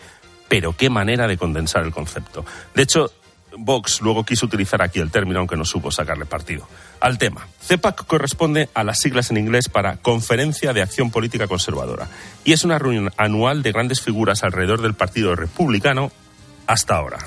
[0.48, 2.46] pero qué manera de condensar el concepto.
[2.74, 3.12] De hecho,
[3.58, 6.68] Vox luego quiso utilizar aquí el término, aunque no supo sacarle partido.
[7.00, 7.48] Al tema.
[7.62, 12.08] CEPAC corresponde a las siglas en inglés para Conferencia de Acción Política Conservadora
[12.44, 16.12] y es una reunión anual de grandes figuras alrededor del Partido Republicano
[16.66, 17.18] hasta ahora.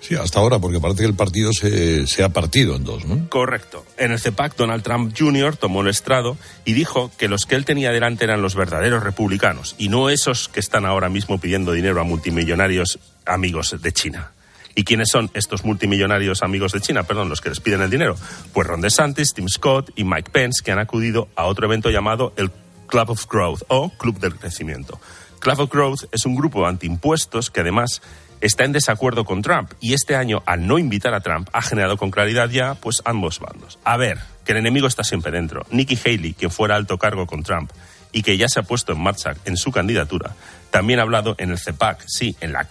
[0.00, 3.28] Sí, hasta ahora, porque parece que el partido se, se, ha partido en dos, ¿no?
[3.28, 3.84] Correcto.
[3.96, 5.56] En el CEPAC, Donald Trump Jr.
[5.56, 9.74] tomó el estrado y dijo que los que él tenía delante eran los verdaderos republicanos
[9.76, 14.30] y no esos que están ahora mismo pidiendo dinero a multimillonarios amigos de China.
[14.78, 17.02] ¿Y quiénes son estos multimillonarios amigos de China?
[17.02, 18.14] Perdón, los que les piden el dinero.
[18.52, 22.32] Pues Ron DeSantis, Tim Scott y Mike Pence, que han acudido a otro evento llamado
[22.36, 22.52] el
[22.86, 25.00] Club of Growth o Club del Crecimiento.
[25.40, 28.02] Club of Growth es un grupo antiimpuestos que además
[28.40, 31.96] está en desacuerdo con Trump y este año, al no invitar a Trump, ha generado
[31.96, 33.80] con claridad ya pues ambos bandos.
[33.82, 35.66] A ver, que el enemigo está siempre dentro.
[35.72, 37.72] Nikki Haley, quien fuera alto cargo con Trump
[38.12, 40.36] y que ya se ha puesto en marcha en su candidatura,
[40.70, 42.68] también ha hablado en el CEPAC, sí, en la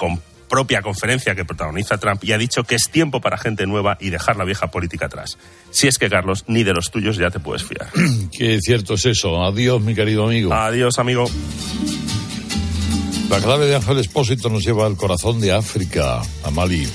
[0.47, 4.09] propia conferencia que protagoniza Trump y ha dicho que es tiempo para gente nueva y
[4.09, 5.37] dejar la vieja política atrás.
[5.71, 7.89] Si es que, Carlos, ni de los tuyos ya te puedes fiar.
[8.31, 9.43] Qué cierto es eso.
[9.43, 10.53] Adiós, mi querido amigo.
[10.53, 11.29] Adiós, amigo.
[13.29, 16.87] La clave de Ángel Espósito nos lleva al corazón de África, a Mali,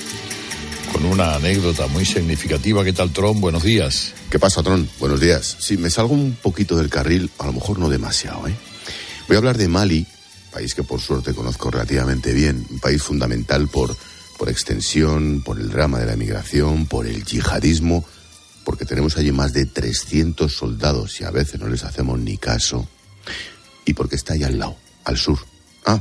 [0.91, 2.83] con una anécdota muy significativa.
[2.83, 3.41] ¿Qué tal, Tron?
[3.41, 4.15] Buenos días.
[4.31, 4.89] ¿Qué pasa, Tron?
[4.99, 5.57] Buenos días.
[5.61, 8.55] Si me salgo un poquito del carril, a lo mejor no demasiado, ¿eh?
[9.29, 10.07] Voy a hablar de Mali,
[10.53, 13.97] país que por suerte conozco relativamente bien, un país fundamental por,
[14.39, 18.05] por extensión, por el drama de la migración, por el yihadismo,
[18.65, 22.87] porque tenemos allí más de 300 soldados y a veces no les hacemos ni caso,
[23.85, 25.39] y porque está allá al lado, al sur.
[25.85, 26.01] Ah,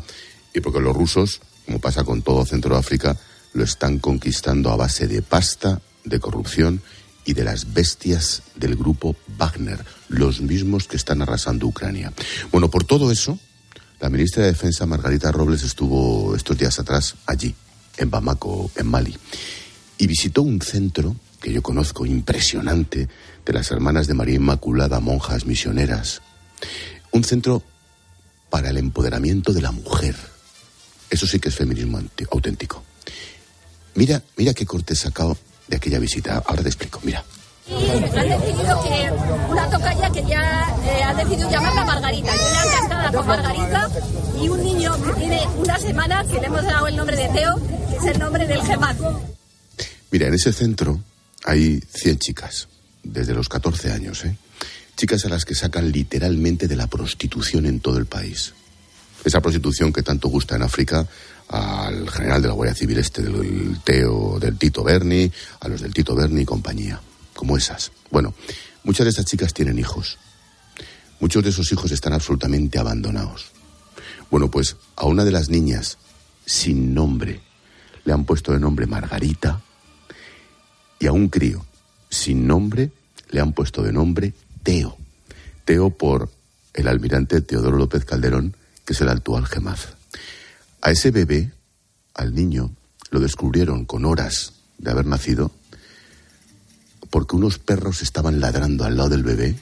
[0.53, 3.17] y porque los rusos, como pasa con todo Centroáfrica,
[3.53, 6.81] lo están conquistando a base de pasta, de corrupción
[7.25, 12.13] y de las bestias del grupo Wagner, los mismos que están arrasando Ucrania.
[12.51, 13.39] Bueno, por todo eso,
[14.01, 17.53] la ministra de Defensa, Margarita Robles, estuvo estos días atrás allí,
[17.97, 19.15] en Bamako, en Mali,
[19.99, 23.07] y visitó un centro que yo conozco impresionante
[23.45, 26.21] de las hermanas de María Inmaculada, monjas misioneras.
[27.11, 27.61] Un centro
[28.49, 30.15] para el empoderamiento de la mujer.
[31.09, 32.83] Eso sí que es feminismo auténtico.
[33.93, 35.37] Mira, mira qué corte sacado
[35.67, 36.43] de aquella visita.
[36.45, 37.23] Ahora te explico, mira.
[37.67, 39.11] Y han decidido que
[39.49, 42.35] una tocaya que ya eh, ha decidido llamarla Margarita.
[42.35, 43.89] Yo ya encantada con Margarita
[44.41, 47.55] y un niño que tiene una semana que le hemos dado el nombre de Teo,
[47.89, 48.97] que es el nombre del gemán.
[50.09, 50.99] Mira, en ese centro
[51.45, 52.67] hay 100 chicas,
[53.03, 54.35] desde los 14 años, ¿eh?
[54.97, 58.53] Chicas a las que sacan literalmente de la prostitución en todo el país.
[59.23, 61.07] Esa prostitución que tanto gusta en África
[61.47, 65.93] al general de la Guardia Civil este del Teo, del Tito Berni, a los del
[65.93, 67.01] Tito Berni y compañía,
[67.35, 67.91] como esas.
[68.09, 68.33] Bueno,
[68.83, 70.17] muchas de estas chicas tienen hijos.
[71.19, 73.51] Muchos de esos hijos están absolutamente abandonados.
[74.29, 75.97] Bueno, pues a una de las niñas
[76.45, 77.41] sin nombre
[78.05, 79.61] le han puesto de nombre Margarita
[80.99, 81.65] y a un crío
[82.09, 82.91] sin nombre
[83.29, 84.97] le han puesto de nombre Teo.
[85.65, 86.29] Teo por
[86.73, 88.55] el almirante Teodoro López Calderón,
[88.85, 89.95] que es el actual Gemaz.
[90.81, 91.51] A ese bebé,
[92.13, 92.71] al niño,
[93.09, 95.51] lo descubrieron con horas de haber nacido
[97.11, 99.55] porque unos perros estaban ladrando al lado del bebé,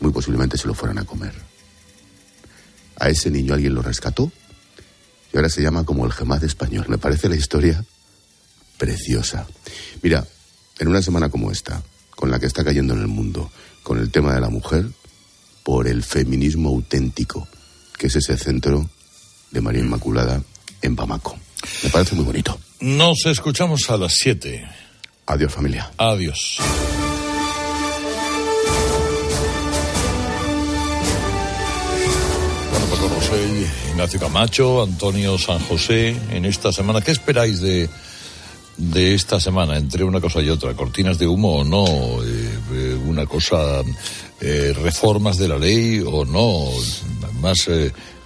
[0.00, 1.34] muy posiblemente se lo fueran a comer.
[2.98, 4.32] A ese niño alguien lo rescató
[5.32, 6.86] y ahora se llama como el gemaz español.
[6.88, 7.84] Me parece la historia
[8.78, 9.46] preciosa.
[10.02, 10.26] Mira,
[10.78, 13.50] en una semana como esta, con la que está cayendo en el mundo,
[13.82, 14.86] con el tema de la mujer,
[15.62, 17.48] por el feminismo auténtico,
[17.98, 18.88] que es ese centro
[19.50, 20.42] de María Inmaculada
[20.80, 21.36] en Bamako.
[21.82, 22.58] Me parece muy bonito.
[22.80, 24.85] Nos escuchamos a las 7.
[25.26, 25.90] Adiós, familia.
[25.98, 26.58] Adiós.
[32.70, 37.88] Bueno, pues con José Ignacio Camacho, Antonio San José, en esta semana, ¿qué esperáis de,
[38.76, 40.74] de esta semana, entre una cosa y otra?
[40.74, 41.84] ¿Cortinas de humo o no?
[42.22, 43.82] Eh, eh, ¿Una cosa,
[44.40, 46.66] eh, reformas de la ley o no?
[47.40, 47.68] Más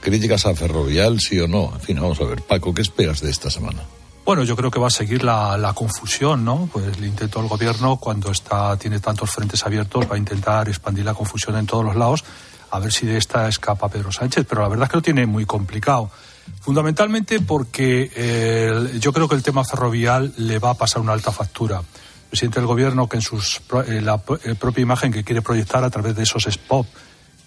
[0.03, 1.73] críticas a Ferrovial, sí o no.
[1.75, 2.43] En fin, vamos a ver.
[2.43, 3.83] Paco, ¿qué esperas de esta semana?
[4.31, 6.70] Bueno, yo creo que va a seguir la, confusión, ¿no?
[6.72, 11.05] Pues el intento del gobierno, cuando está, tiene tantos frentes abiertos, va a intentar expandir
[11.05, 12.22] la confusión en todos los lados,
[12.70, 14.47] a ver si de esta escapa Pedro Sánchez.
[14.49, 16.12] Pero la verdad es que lo tiene muy complicado.
[16.61, 21.33] Fundamentalmente porque eh, yo creo que el tema ferrovial le va a pasar una alta
[21.33, 21.78] factura.
[21.78, 25.83] El presidente del gobierno, que en sus, eh, la eh, propia imagen que quiere proyectar
[25.83, 26.89] a través de esos spots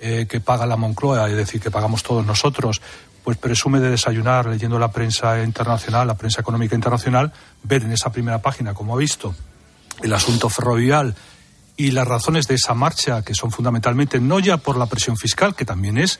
[0.05, 2.81] eh, que paga la Moncloa, es decir, que pagamos todos nosotros,
[3.23, 7.31] pues presume de desayunar leyendo la prensa internacional, la prensa económica internacional,
[7.63, 9.33] ver en esa primera página, como ha visto,
[10.01, 11.15] el asunto ferrovial
[11.77, 15.55] y las razones de esa marcha, que son fundamentalmente no ya por la presión fiscal,
[15.55, 16.19] que también es,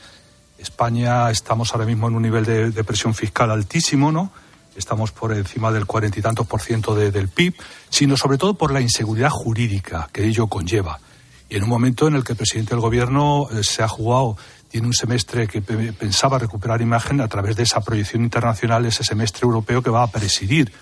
[0.58, 4.32] España estamos ahora mismo en un nivel de, presión fiscal altísimo, ¿no?
[4.76, 7.54] Estamos por encima del cuarenta y tantos por ciento del PIB,
[7.90, 11.00] sino sobre todo por la inseguridad jurídica que ello conlleva.
[11.48, 14.36] Y en un momento en el que el presidente del gobierno eh, se ha jugado,
[14.74, 19.46] tiene un semestre que pensaba recuperar imagen a través de esa proyección internacional, ese semestre
[19.46, 20.74] europeo que va a presidir.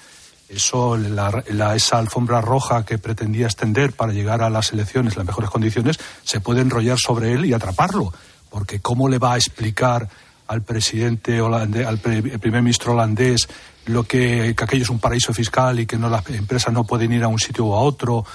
[0.48, 5.50] Eso, esa alfombra roja que pretendía extender para llegar a las elecciones en las mejores
[5.50, 8.14] condiciones, se puede enrollar sobre él y atraparlo.
[8.50, 10.08] Porque ¿cómo le va a explicar
[10.48, 13.50] al presidente holandés, al primer ministro holandés,
[13.88, 17.12] lo que, que aquello es un paraíso fiscal y que no las empresas no pueden
[17.12, 18.26] ir a un sitio u a otro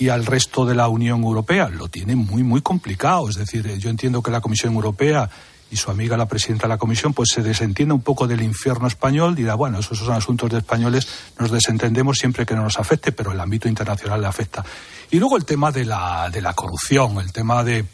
[0.00, 1.68] y al resto de la Unión Europea.
[1.68, 3.28] Lo tiene muy, muy complicado.
[3.28, 5.30] Es decir, yo entiendo que la Comisión Europea
[5.70, 8.88] y su amiga la presidenta de la comisión, pues se desentiende un poco del infierno
[8.88, 11.06] español, dirá, bueno, esos son asuntos de españoles,
[11.38, 14.64] nos desentendemos siempre que no nos afecte, pero el ámbito internacional le afecta.
[15.12, 17.84] Y luego el tema de la, de la corrupción, el tema de,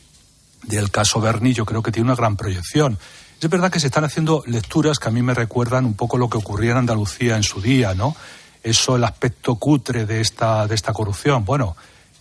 [0.62, 2.98] del caso Berni, yo creo que tiene una gran proyección.
[3.42, 6.30] Es verdad que se están haciendo lecturas que a mí me recuerdan un poco lo
[6.30, 8.16] que ocurría en Andalucía en su día, ¿no?
[8.62, 11.44] Eso, el aspecto cutre de esta, de esta corrupción.
[11.44, 11.76] Bueno,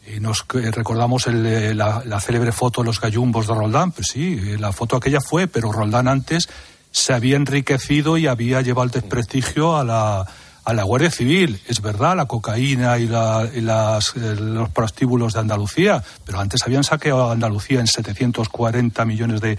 [0.08, 3.92] y nos recordamos eh, la, célebre foto de los gallumbos de Roldán.
[3.92, 6.48] Pues sí, eh, la foto aquella fue, pero Roldán antes
[6.92, 10.26] se había enriquecido y había llevado el desprestigio a la,
[10.64, 11.60] a la Guardia Civil.
[11.68, 17.30] Es verdad, la cocaína y, las, eh, los prostíbulos de Andalucía, pero antes habían saqueado
[17.30, 19.58] a Andalucía en 740 millones de,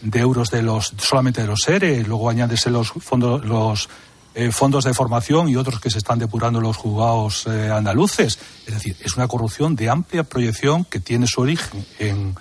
[0.00, 3.88] de euros de los solamente de los ERE, luego añádese los fondos los
[4.34, 8.38] eh, fondos de formación y otros que se están depurando los juzgados eh, andaluces.
[8.66, 12.34] Es decir, es una corrupción de amplia proyección que tiene su origen en,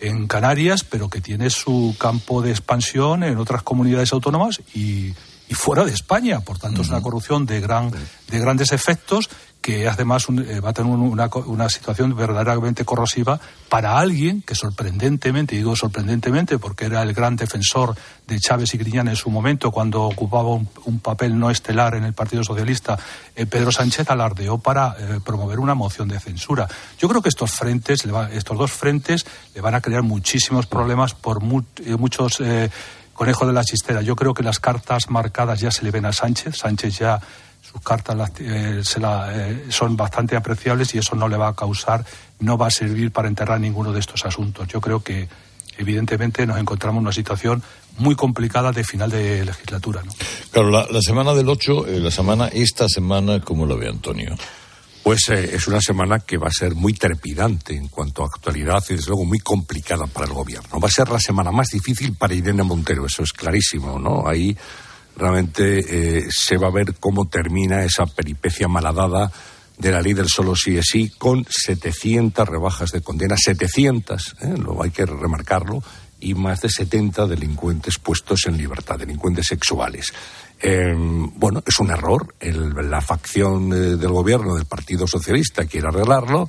[0.00, 5.12] en Canarias, pero que tiene su campo de expansión en otras comunidades autónomas y,
[5.48, 6.40] y fuera de España.
[6.40, 9.28] Por tanto, es una corrupción de, gran, de grandes efectos
[9.64, 13.40] que además eh, va a tener una, una, situación verdaderamente corrosiva
[13.70, 19.08] para alguien que sorprendentemente, digo sorprendentemente porque era el gran defensor de Chávez y Griñán
[19.08, 22.98] en su momento, cuando ocupaba un, papel no estelar en el Partido Socialista,
[23.34, 26.68] eh, Pedro Sánchez alardeó para eh, promover una moción de censura.
[26.98, 29.24] Yo creo que estos frentes, estos dos frentes,
[29.54, 32.38] le van a crear muchísimos problemas por muchos
[33.14, 34.02] conejos de la chistera.
[34.02, 36.56] Yo creo que las cartas marcadas ya se le ven a Sánchez.
[36.56, 37.20] Sánchez ya
[37.62, 42.04] sus cartas eh, eh, son bastante apreciables y eso no le va a causar,
[42.40, 44.68] no va a servir para enterrar ninguno de estos asuntos.
[44.68, 45.28] Yo creo que
[45.78, 47.62] evidentemente nos encontramos en una situación
[47.96, 50.02] muy complicada de final de legislatura.
[50.50, 54.36] Claro, la, semana del 8, eh, la semana, esta semana, ¿cómo lo ve Antonio?
[55.04, 58.94] Pues es una semana que va a ser muy trepidante en cuanto a actualidad y
[58.94, 60.80] desde luego muy complicada para el gobierno.
[60.80, 64.26] Va a ser la semana más difícil para Irene Montero, eso es clarísimo, ¿no?
[64.26, 64.56] Ahí
[65.14, 65.80] realmente
[66.18, 69.30] eh, se va a ver cómo termina esa peripecia malhadada
[69.76, 74.54] de la ley del solo sí es sí con 700 rebajas de condena, 700, ¿eh?
[74.56, 75.82] lo hay que remarcarlo,
[76.24, 80.12] y más de 70 delincuentes puestos en libertad, delincuentes sexuales.
[80.60, 82.34] Em, bueno, es un error.
[82.40, 86.48] la facción eh, del gobierno del Partido Socialista quiere arreglarlo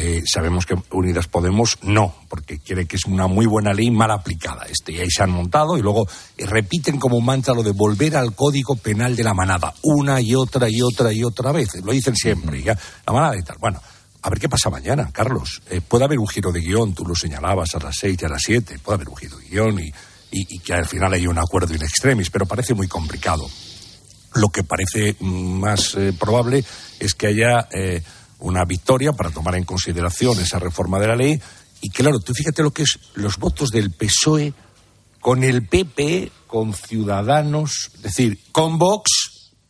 [0.00, 4.10] eh, sabemos que Unidas Podemos no, porque quiere que es una muy buena ley mal
[4.10, 4.64] aplicada.
[4.70, 6.06] Este, y ahí se han montado y luego
[6.36, 10.68] repiten como mantra lo de volver al código penal de la manada, una y otra
[10.68, 11.82] y otra y otra vez.
[11.82, 13.56] Lo dicen siempre, ya, la manada y tal.
[13.58, 13.80] Bueno,
[14.22, 15.62] a ver qué pasa mañana, Carlos.
[15.70, 18.28] Eh, puede haber un giro de guion, tú lo señalabas a las seis y a
[18.28, 19.92] las siete, puede haber un giro de guion y,
[20.60, 23.48] que al final haya un acuerdo in extremis, pero parece muy complicado.
[24.34, 26.62] Lo que parece mm, más probable
[27.00, 27.66] es que haya
[28.40, 31.40] una victoria para tomar en consideración esa reforma de la ley.
[31.80, 34.52] Y claro, tú fíjate lo que es los votos del PSOE
[35.20, 39.17] con el PP, con Ciudadanos, es decir, con Vox.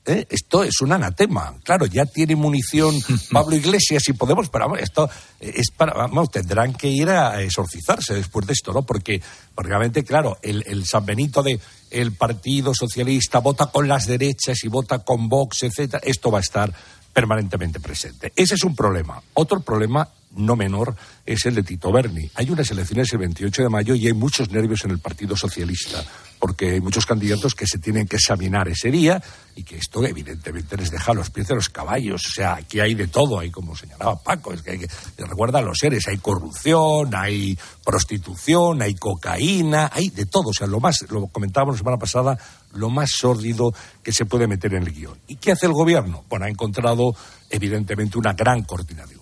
[0.08, 0.26] ¿Eh?
[0.30, 1.54] Esto es un anatema.
[1.62, 2.94] Claro, ya tiene munición
[3.32, 5.08] Pablo Iglesias y Podemos, pero esto
[5.40, 8.82] es para, vamos, tendrán que ir a exorcizarse después de esto, ¿no?
[8.82, 9.20] Porque,
[9.56, 14.68] realmente, claro, el, el San Benito de el Partido Socialista vota con las derechas y
[14.68, 16.72] vota con Vox, etcétera, esto va a estar
[17.12, 18.32] permanentemente presente.
[18.36, 19.20] Ese es un problema.
[19.34, 20.94] Otro problema no menor
[21.26, 22.30] es el de Tito Berni.
[22.34, 26.04] Hay unas elecciones el 28 de mayo y hay muchos nervios en el Partido Socialista,
[26.38, 29.22] porque hay muchos candidatos que se tienen que examinar ese día
[29.54, 32.24] y que esto evidentemente les deja los pies de los caballos.
[32.26, 35.58] O sea, aquí hay de todo, hay como señalaba Paco, es que, hay que recuerda
[35.58, 40.50] a los seres, hay corrupción, hay prostitución, hay cocaína, hay de todo.
[40.50, 42.38] O sea, lo más, lo comentábamos la semana pasada,
[42.74, 45.18] lo más sórdido que se puede meter en el guion.
[45.26, 46.24] ¿Y qué hace el gobierno?
[46.28, 47.16] Bueno, ha encontrado
[47.50, 49.17] evidentemente una gran coordinación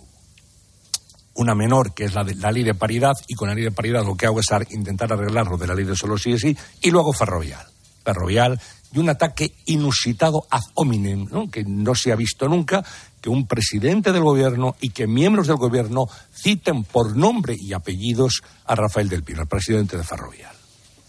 [1.36, 3.72] una menor, que es la, de, la ley de paridad, y con la ley de
[3.72, 6.56] paridad lo que hago es intentar arreglarlo de la ley de solo sí es sí,
[6.82, 7.66] y luego ferrovial.
[8.04, 8.60] Ferrovial
[8.92, 12.84] y un ataque inusitado ad hominem, que no se ha visto nunca,
[13.20, 18.42] que un presidente del gobierno y que miembros del gobierno citen por nombre y apellidos
[18.64, 20.54] a Rafael del Pino, el presidente de Ferrovial.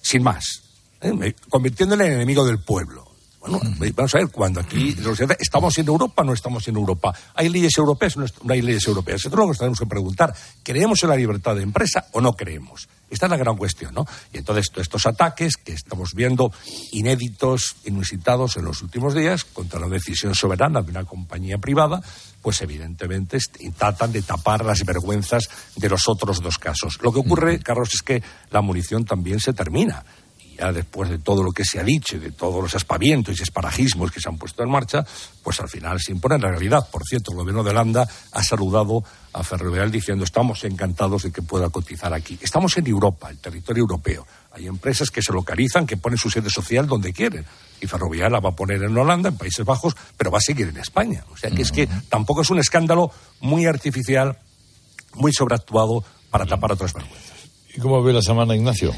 [0.01, 0.63] Sin más,
[1.01, 1.33] ¿eh?
[1.49, 3.06] convirtiéndole en enemigo del pueblo.
[3.49, 4.95] Bueno, vamos a ver, cuando aquí
[5.39, 7.13] estamos en Europa, no estamos en Europa.
[7.33, 8.17] ¿Hay leyes europeas?
[8.17, 9.25] No, hay leyes europeas.
[9.25, 10.33] Es lo que tenemos que preguntar.
[10.63, 12.87] ¿Creemos en la libertad de empresa o no creemos?
[13.09, 14.05] Esta es la gran cuestión, ¿no?
[14.33, 16.51] Y entonces estos ataques que estamos viendo
[16.91, 22.01] inéditos, inusitados en los últimos días contra la decisión soberana de una compañía privada,
[22.41, 23.37] pues evidentemente
[23.77, 26.99] tratan de tapar las vergüenzas de los otros dos casos.
[27.01, 28.21] Lo que ocurre, Carlos, es que
[28.51, 30.03] la munición también se termina
[30.57, 33.43] ya después de todo lo que se ha dicho y de todos los aspavientos y
[33.43, 35.05] esparajismos que se han puesto en marcha,
[35.43, 36.87] pues al final se impone la realidad.
[36.89, 39.03] Por cierto, el gobierno de Holanda ha saludado
[39.33, 42.39] a Ferrovial diciendo estamos encantados de que pueda cotizar aquí.
[42.41, 44.25] Estamos en Europa, el territorio europeo.
[44.51, 47.45] Hay empresas que se localizan, que ponen su sede social donde quieren.
[47.79, 50.67] Y Ferrovial la va a poner en Holanda, en Países Bajos, pero va a seguir
[50.69, 51.23] en España.
[51.31, 54.39] O sea que es que tampoco es un escándalo muy artificial,
[55.13, 57.37] muy sobreactuado para tapar otras vergüenzas.
[57.75, 58.91] ¿Y cómo ve la semana, Ignacio?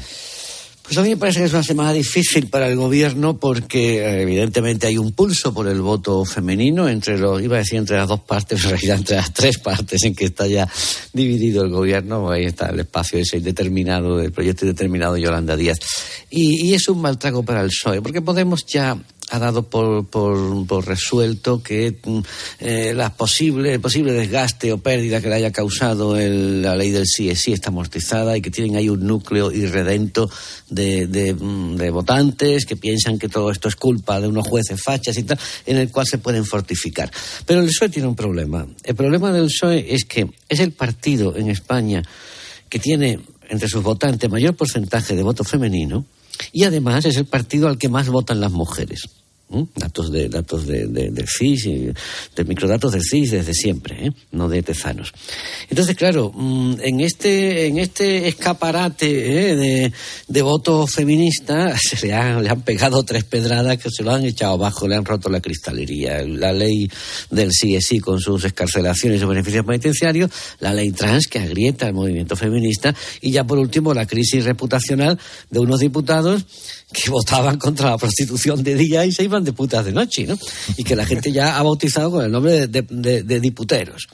[0.90, 4.22] Pues a mí me parece que es una semana difícil para el gobierno porque eh,
[4.22, 8.08] evidentemente hay un pulso por el voto femenino entre los, iba a decir entre las
[8.08, 10.68] dos partes, en realidad entre las tres partes en que está ya
[11.12, 15.78] dividido el gobierno, ahí está el espacio ese indeterminado, el proyecto indeterminado de Yolanda Díaz.
[16.28, 18.98] Y, y es un mal trago para el PSOE, porque Podemos ya
[19.30, 22.18] ha dado por, por, por resuelto que mm,
[22.60, 26.90] eh, la posible, el posible desgaste o pérdida que le haya causado el- la ley
[26.90, 30.28] del sí es sí está amortizada y que tienen ahí un núcleo irredento
[30.68, 34.82] de, de, mm, de votantes que piensan que todo esto es culpa de unos jueces
[34.82, 37.10] fachas y tal, en el cual se pueden fortificar.
[37.46, 38.66] Pero el PSOE tiene un problema.
[38.84, 42.02] El problema del PSOE es que es el partido en España
[42.68, 46.04] que tiene entre sus votantes mayor porcentaje de voto femenino
[46.52, 49.08] y además es el partido al que más votan las mujeres.
[49.74, 51.64] Datos de datos de, de- CIS,
[52.36, 54.12] de microdatos del CIS desde siempre, ¿eh?
[54.30, 55.12] no de Tezanos.
[55.68, 59.56] Entonces, claro, mm, en este en este escaparate ¿eh?
[59.56, 59.92] de,
[60.28, 64.24] de voto feminista se le han, le han pegado tres pedradas que se lo han
[64.24, 66.22] echado abajo, le han roto la cristalería.
[66.24, 66.88] La ley
[67.30, 70.30] del sí con sus escarcelaciones y beneficios penitenciarios,
[70.60, 75.18] la ley trans que agrieta el movimiento feminista y ya por último la crisis reputacional
[75.50, 76.44] de unos diputados
[76.92, 80.38] que votaban contra la prostitución de día y se iban de putas de noche, ¿no?
[80.76, 84.08] Y que la gente ya ha bautizado con el nombre de, diputeros.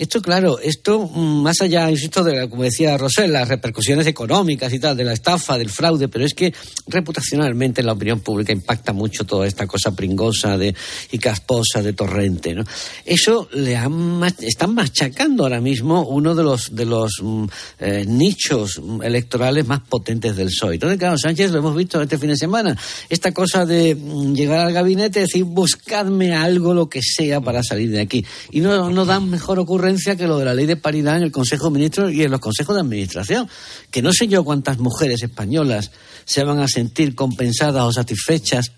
[0.00, 4.78] Esto, claro, esto, mm, más allá, insisto, de, como decía Rosel, las repercusiones económicas y
[4.78, 6.54] tal, de la estafa, del fraude, pero es que
[6.86, 10.74] reputacionalmente en la opinión pública impacta mucho toda esta cosa pringosa de,
[11.12, 12.64] y casposa de Torrente, ¿no?
[13.04, 17.44] Eso le han, están machacando ahora mismo uno de los, de los mm,
[17.80, 20.76] eh, nichos mm, electorales más potentes del PSOE.
[20.76, 22.74] Entonces, claro, Sánchez lo hemos visto este fin de semana,
[23.10, 23.94] esta cosa de
[24.32, 28.24] llegar al gabinete y decir, buscadme algo, lo que sea, para salir de aquí.
[28.50, 31.32] Y no, no dan mejor ocurrencia que lo de la ley de paridad en el
[31.32, 33.48] Consejo de Ministros y en los consejos de administración.
[33.90, 35.90] Que no sé yo cuántas mujeres españolas
[36.24, 38.72] se van a sentir compensadas o satisfechas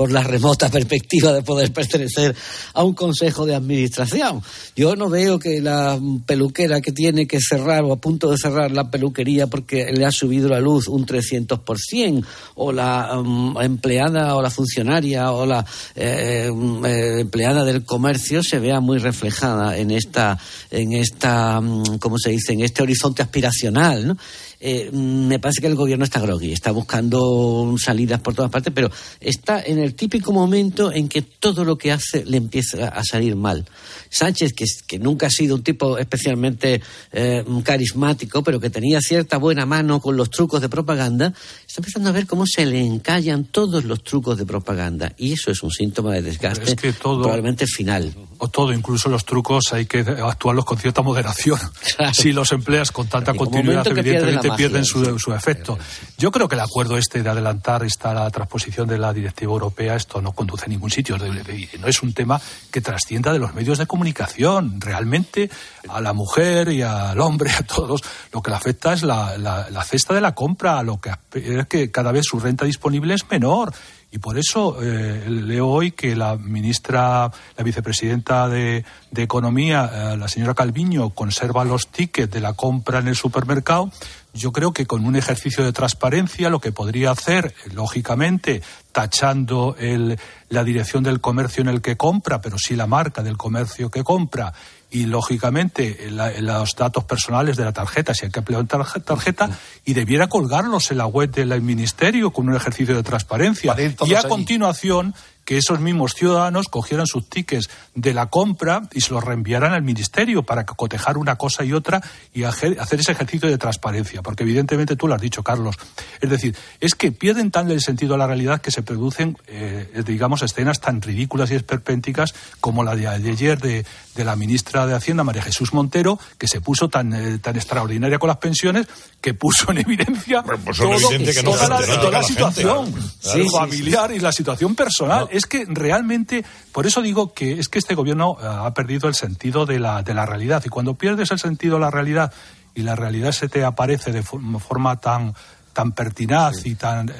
[0.00, 2.34] por la remota perspectiva de poder pertenecer
[2.72, 4.42] a un consejo de administración.
[4.74, 8.70] Yo no veo que la peluquera que tiene que cerrar o a punto de cerrar
[8.70, 12.24] la peluquería porque le ha subido la luz un 300%,
[12.54, 18.42] o la mm, empleada o la funcionaria o la eh, mm, eh, empleada del comercio
[18.42, 20.38] se vea muy reflejada en esta,
[20.70, 24.16] en esta, mm, ¿cómo se dice?, en este horizonte aspiracional, ¿no?
[24.60, 28.90] Eh, me parece que el gobierno está groggy, está buscando salidas por todas partes, pero
[29.18, 33.36] está en el típico momento en que todo lo que hace le empieza a salir
[33.36, 33.64] mal.
[34.10, 34.52] Sánchez,
[34.86, 36.82] que, nunca ha sido un tipo especialmente
[37.12, 41.32] eh, carismático, pero que tenía cierta buena mano con los trucos de propaganda,
[41.66, 45.12] está empezando a ver cómo se le encallan todos los trucos de propaganda.
[45.16, 48.12] Y eso es un síntoma de desgaste Es que todo- probablemente final.
[48.38, 51.58] O todo, incluso los trucos, hay que actuarlos con cierta moderación.
[52.12, 55.78] Si los empleas con tanta continuidad, evidentemente pierden su, su efecto.
[56.18, 59.96] Yo creo que el acuerdo este de adelantar esta la transposición de la directiva europea,
[59.96, 61.16] esto no conduce a ningún sitio.
[61.18, 62.40] No es un tema
[62.70, 64.80] que trascienda de los medios de comunicación.
[64.80, 65.50] Realmente
[65.88, 69.68] a la mujer y al hombre, a todos, lo que le afecta es la, la-
[69.70, 73.28] la cesta de la compra, lo que es que cada vez su renta disponible es
[73.30, 73.72] menor.
[74.12, 80.16] Y por eso eh, leo hoy que la ministra, la vicepresidenta de, de Economía, eh,
[80.16, 83.90] la señora Calviño, conserva los tickets de la compra en el supermercado.
[84.32, 88.62] Yo creo que con un ejercicio de transparencia lo que podría hacer, lógicamente,
[88.92, 90.18] tachando el,
[90.48, 94.04] la dirección del comercio en el que compra, pero sí la marca del comercio que
[94.04, 94.52] compra
[94.92, 99.50] y lógicamente la- los datos personales de la tarjeta, si hay que emplear tarjeta,
[99.84, 103.72] y debiera colgarlos en la web del ministerio con un ejercicio de transparencia.
[104.06, 104.28] Y a allí.
[104.28, 105.14] continuación
[105.50, 109.82] que esos mismos ciudadanos cogieran sus tickets de la compra y se los reenviaran al
[109.82, 112.00] ministerio para cotejar una cosa y otra
[112.32, 115.74] y hacer ese ejercicio de transparencia, porque evidentemente tú lo has dicho, Carlos.
[116.20, 120.04] Es decir, es que pierden tan el sentido a la realidad que se producen, eh,
[120.06, 123.84] digamos, escenas tan ridículas y esperpénticas como la de ayer de,
[124.14, 128.18] de la ministra de Hacienda, María Jesús Montero, que se puso tan, eh, tan extraordinaria
[128.18, 128.86] con las pensiones
[129.20, 132.18] que puso en evidencia pues son todo- evidente que no toda, la, toda la la
[132.18, 133.08] gente, situación claro.
[133.20, 135.28] Sí, sí, familiar y la situación personal.
[135.30, 139.14] Es que realmente, por eso digo que es que este gobierno eh, ha perdido el
[139.14, 140.62] sentido de la, de la realidad.
[140.66, 142.32] Y cuando pierdes el sentido de la realidad
[142.74, 145.34] y la realidad se te aparece de fo- forma tan
[145.72, 147.14] tan pertinaz y tan, eh,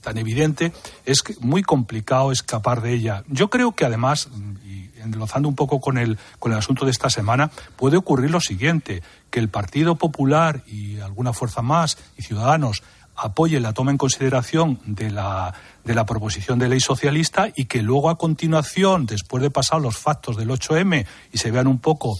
[0.00, 0.72] tan evidente,
[1.04, 3.24] es muy complicado escapar de ella.
[3.26, 4.28] Yo creo que además,
[5.12, 9.02] enlazando un poco con el, con el asunto de esta semana, puede ocurrir lo siguiente,
[9.30, 12.82] que el Partido Popular y alguna fuerza más y Ciudadanos
[13.18, 15.52] apoyen la toma en consideración de la
[15.88, 19.96] de la proposición de ley socialista y que luego a continuación, después de pasar los
[19.96, 22.12] factos del 8M y se vean un poco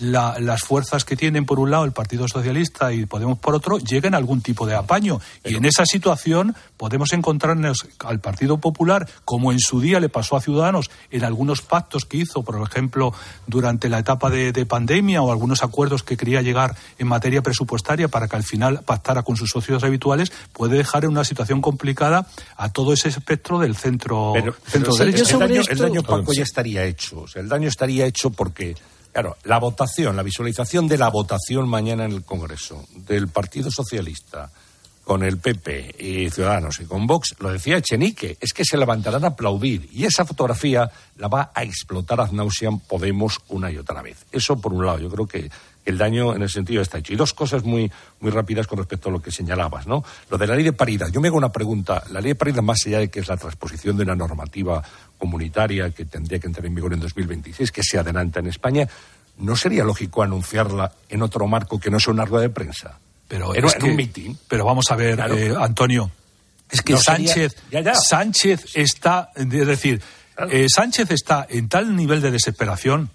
[0.00, 4.14] las fuerzas que tienen por un lado el Partido Socialista y Podemos por otro, lleguen
[4.14, 5.20] a algún tipo de apaño.
[5.44, 10.36] Y en esa situación podemos encontrarnos al Partido Popular, como en su día le pasó
[10.36, 13.12] a Ciudadanos en algunos pactos que hizo, por ejemplo,
[13.46, 18.08] durante la etapa de, de pandemia o algunos acuerdos que quería llegar en materia presupuestaria
[18.08, 22.26] para que al final pactara con sus socios habituales, puede dejar en una situación complicada
[22.56, 25.38] a todo ese espectro del centro, pero, centro el, derecha.
[25.38, 27.20] daño, el daño, Paco, ya estaría hecho.
[27.20, 28.74] O sea, el daño estaría hecho porque,
[29.12, 34.50] claro, la votación, la visualización de la votación mañana en el Congreso del Partido Socialista
[35.04, 39.24] con el PP y Ciudadanos y con Vox, lo decía Echenique, es que se levantarán
[39.24, 44.02] a aplaudir y esa fotografía la va a explotar ad nauseam Podemos una y otra
[44.02, 44.24] vez.
[44.30, 45.50] Eso por un lado, yo creo que
[45.84, 47.12] el daño en ese sentido está hecho.
[47.12, 50.04] Y dos cosas muy, muy rápidas con respecto a lo que señalabas, ¿no?
[50.30, 51.08] Lo de la ley de paridad.
[51.10, 52.02] Yo me hago una pregunta.
[52.10, 54.82] La ley de paridad, más allá de que es la transposición de una normativa
[55.18, 58.88] comunitaria que tendría que entrar en vigor en 2026, que se adelanta en España,
[59.38, 62.98] ¿no sería lógico anunciarla en otro marco que no sea una rueda de prensa?
[63.28, 64.38] Pero en, es en que- un mitin.
[64.48, 65.36] Pero vamos a ver, Claro.
[65.36, 66.10] eh, Antonio.
[66.70, 67.94] Es que No sería- Sánchez, Ya, ya.
[67.94, 70.00] Sánchez está, es decir,
[70.50, 73.10] eh, Sánchez está en tal nivel de desesperación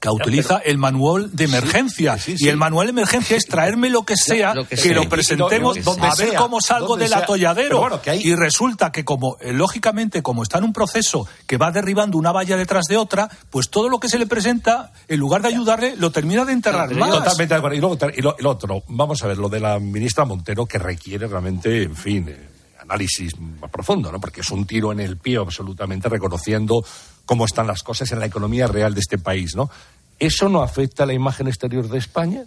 [0.00, 2.16] que utiliza el manual de emergencia.
[2.26, 5.08] Y el manual de emergencia es traerme lo que sea, lo que lo Y- y
[5.08, 7.80] presentemos, donde a ver sea, cómo salgo del atolladero.
[7.80, 11.70] Bueno, hay- Y resulta que como, eh, lógicamente, como está en un proceso que va
[11.70, 15.42] derribando una valla detrás de otra, pues todo lo que se le presenta, en lugar
[15.42, 17.10] de ayudarle, lo termina de enterrar más.
[17.10, 17.76] Totalmente de acuerdo.
[17.76, 20.78] Y luego, y lo, lo otro, vamos a ver, lo de la ministra Montero, que
[20.78, 22.48] requiere realmente, en fin, eh,
[22.90, 24.20] análisis más profundo, ¿no?
[24.20, 26.84] Porque es un tiro en el pie absolutamente reconociendo
[27.24, 29.70] cómo están las cosas en la economía real de este país, ¿no?
[30.18, 32.44] ¿Eso no afecta a la imagen exterior de España?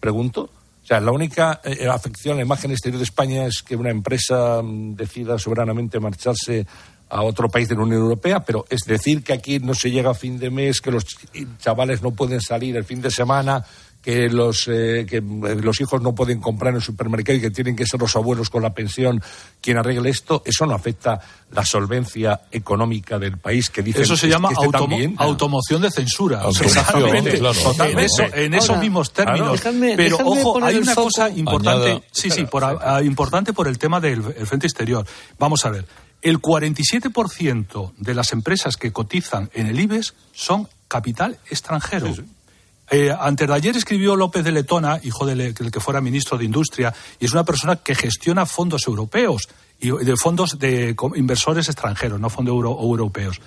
[0.00, 0.50] Pregunto.
[0.82, 3.90] O sea, la única eh, afección a la imagen exterior de España es que una
[3.90, 6.66] empresa mm, decida soberanamente marcharse
[7.10, 10.10] a otro país de la Unión Europea, pero es decir que aquí no se llega
[10.10, 13.64] a fin de mes, que los ch- chavales no pueden salir el fin de semana,
[14.02, 15.22] que los, eh, que eh,
[15.62, 18.48] los hijos no pueden comprar en el supermercado y que tienen que ser los abuelos
[18.48, 19.22] con la pensión
[19.60, 21.20] quien arregle esto, eso no afecta
[21.50, 25.14] la solvencia económica del país que dice Eso se llama que este automo- también.
[25.18, 26.38] automoción de censura.
[26.38, 27.38] Automoción, Exactamente.
[27.38, 28.04] claro, en, totalmente.
[28.06, 29.60] eso- en esos Ahora, mismos términos.
[29.60, 29.76] claro.
[29.78, 31.90] Dejadme- Pero dejadme ojo, hay una cosa importante.
[31.90, 35.06] Añada- sí, sí, por, ah, importante por el tema del el frente exterior.
[35.38, 35.84] Vamos a ver.
[36.22, 42.14] El 47% de las empresas que cotizan en el IBEX son capital extranjero.
[42.92, 46.92] Eh, antes de ayer escribió López de Letona, hijo del que fuera ministro de Industria,
[47.20, 52.28] y es una persona que gestiona fondos europeos y de fondos de inversores extranjeros, no
[52.28, 53.40] fondos europeos.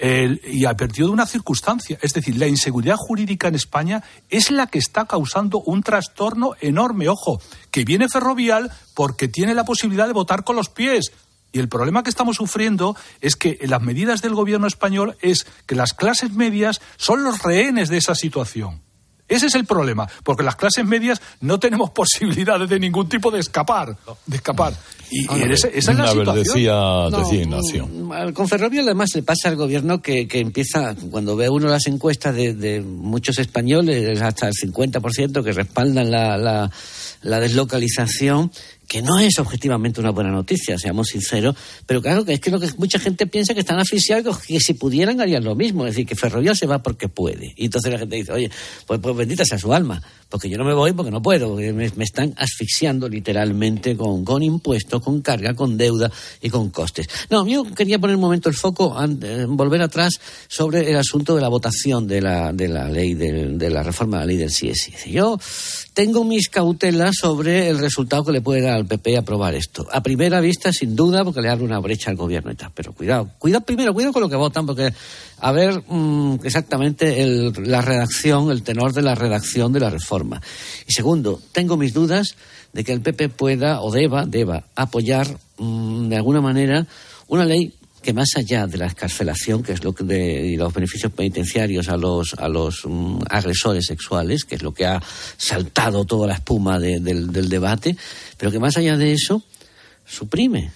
[0.00, 4.78] Y advirtió de una circunstancia, es decir, la inseguridad jurídica en España es la que
[4.78, 7.40] está causando un trastorno enorme, ojo,
[7.70, 11.12] que viene ferrovial porque tiene la posibilidad de votar con los pies.
[11.54, 15.76] Y el problema que estamos sufriendo es que las medidas del gobierno español es que
[15.76, 18.82] las clases medias son los rehenes de esa situación.
[19.26, 23.40] Ese es el problema, porque las clases medias no tenemos posibilidades de ningún tipo de
[23.40, 23.96] escapar,
[24.26, 24.74] de escapar.
[25.10, 26.34] Y, esa, esa es la A ver, situación.
[26.44, 27.86] decía, No, decía Ignacio.
[27.86, 31.86] mm, Con Ferrovial además le pasa al gobierno que, que empieza, cuando ve uno las
[31.86, 36.70] encuestas de, de muchos españoles, hasta el 50% que respaldan la, la,
[37.22, 38.50] la deslocalización,
[38.86, 41.56] que no es objetivamente una buena noticia, seamos sinceros,
[41.86, 44.74] pero claro que es que lo que mucha gente piensa que están asfixiados, que si
[44.74, 47.54] pudieran harían lo mismo, es decir, que Ferrovial se va porque puede.
[47.56, 48.50] Y entonces la gente dice, oye,
[48.86, 51.72] pues, pues bendita sea su alma, porque yo no me voy porque no puedo, me,
[51.72, 56.10] me están asfixiando literalmente con, con impuestos, con carga, con deuda
[56.42, 57.08] y con costes.
[57.30, 60.14] No, yo quería poner un momento el foco, eh, volver atrás
[60.48, 64.18] sobre el asunto de la votación de la, de la ley, del- de, la reforma
[64.18, 65.10] de la ley del CSI.
[65.10, 65.38] Yo
[65.94, 69.86] tengo mis cautelas sobre el resultado que le puede dar al PP aprobar esto.
[69.92, 72.70] A primera vista, sin duda, porque le abre una brecha al gobierno y tal.
[72.74, 74.92] Pero cuidado, cuidado primero, cuidado con lo que votan, porque
[75.38, 80.40] a ver mm, exactamente la redacción, el tenor de la redacción de la reforma.
[80.86, 82.36] Y segundo, tengo mis dudas
[82.72, 86.86] de que el PP pueda o deba, deba apoyar mm, de alguna manera
[87.28, 87.72] una ley
[88.04, 91.88] que más allá de la escarcelación, que es lo que de, y los beneficios penitenciarios
[91.88, 95.02] a los, a los mm, agresores sexuales, que es lo que ha
[95.38, 97.96] saltado toda la espuma de- del, del debate,
[98.36, 99.42] pero que más allá de eso
[100.06, 100.70] suprime,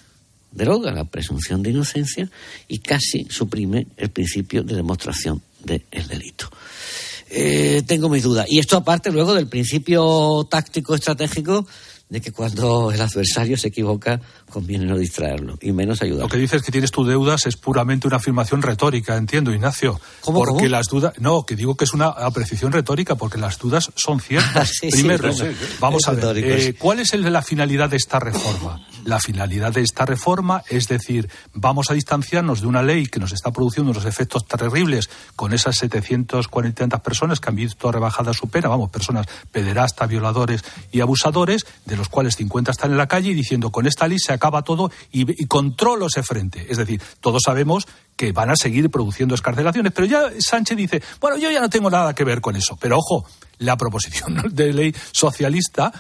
[0.53, 2.31] deroga la presunción de inocencia
[2.67, 6.51] y casi suprime el principio de demostración del delito.
[7.31, 8.47] Eh, tengo mis dudas.
[8.49, 11.67] Y esto aparte luego del principio táctico estratégico
[12.09, 14.19] de que cuando el adversario se equivoca
[14.51, 16.25] conviene no distraerlo y menos ayudarlo.
[16.25, 20.01] Lo que dices que tienes tus deudas es puramente una afirmación retórica, entiendo, Ignacio.
[20.21, 20.69] ¿Cómo, porque cómo?
[20.69, 24.71] las dudas, no, que digo que es una apreciación retórica porque las dudas son ciertas.
[24.79, 25.45] Sí, Primero, sí,
[25.81, 26.75] vamos a ver, eh.
[26.79, 28.81] ¿cuál es el- la finalidad de esta reforma?
[29.05, 33.33] La finalidad de esta reforma es decir, vamos a distanciarnos de una ley que nos
[33.33, 38.33] está produciendo unos efectos terribles con esas 740 y tantas personas que han visto rebajada
[38.35, 43.09] su pena, vamos, personas pederastas, violadores y abusadores, de los cuales 50 están en la
[43.09, 46.67] calle y diciendo con esta ley se acaba todo y, y controlo ese frente.
[46.71, 47.87] Es decir, todos sabemos
[48.17, 51.89] que van a seguir produciendo escarcelaciones, pero ya Sánchez dice, bueno, yo ya no tengo
[51.89, 53.25] nada que ver con eso, pero ojo,
[53.59, 55.93] la proposición de ley socialista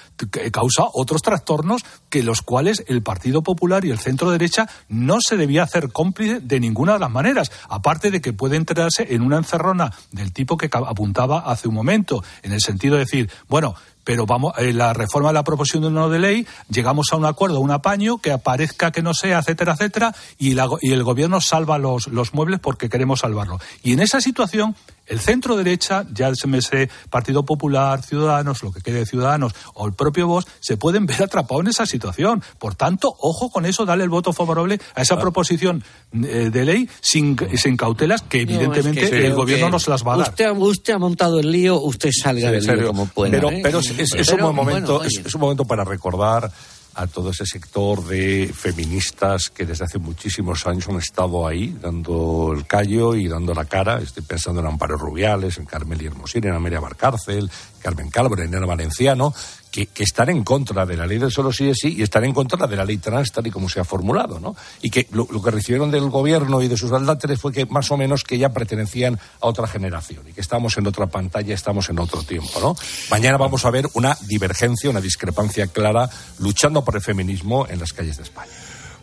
[0.51, 5.36] causa otros trastornos que los cuales el Partido Popular y el centro derecha no se
[5.36, 9.36] debía hacer cómplice de ninguna de las maneras, aparte de que puede enterarse en una
[9.36, 13.76] encerrona del tipo que apuntaba hace un momento, en el sentido de decir, bueno,
[14.09, 17.26] pero vamos, eh, la reforma de la proposición de no de ley, llegamos a un
[17.26, 21.42] acuerdo, un apaño, que aparezca que no sea, etcétera, etcétera, y, la y el gobierno
[21.42, 23.61] salva los, los muebles porque queremos salvarlo.
[23.82, 24.74] Y en esa situación,
[25.09, 29.54] el centro derecha, ya se me sé Partido Popular, Ciudadanos, lo que quede de Ciudadanos,
[29.74, 32.42] o el propio Vox, se pueden ver atrapados en esa situación.
[32.59, 35.82] Por tanto, ojo con eso, dale el voto favorable a esa proposición
[36.12, 39.78] eh, de ley sin, sin cautelas que evidentemente No, es que el gobierno que no
[39.78, 40.28] se las va a dar.
[40.30, 43.30] Usted, ha- usted ha montado el lío, usted salga Sí, del lío como pueda.
[43.30, 43.61] Pero, ¿eh?
[43.62, 45.28] pero es, es- es Pero, un buen momento, bueno, es, oye.
[45.28, 46.50] es un momento para recordar
[46.99, 52.53] a todo ese sector de feministas que desde hace muchísimos años han estado ahí dando
[52.53, 54.01] el callo y dando la cara.
[54.01, 57.49] Estoy pensando en Amparo Rubiales, en Carmel y Hermosín, en Amelia Barcárcel,
[57.80, 59.32] Carmen Calvo, en Valenciano,
[59.71, 62.25] que, que están en contra de la ley del solo sí es sí y están
[62.25, 64.57] en contra de la ley trans tal y como se ha formulado, ¿no?
[64.83, 67.91] Y que lo, lo que recibieron del gobierno y de sus aldáteres fue que más
[67.91, 71.89] o menos que ya pertenecían a otra generación y que estamos en otra pantalla, estamos
[71.91, 72.77] en otro tiempo, ¿no?
[73.11, 76.09] Mañana vamos a ver una divergencia, una discrepancia clara
[76.39, 78.53] luchando por el feminismo en las calles de España.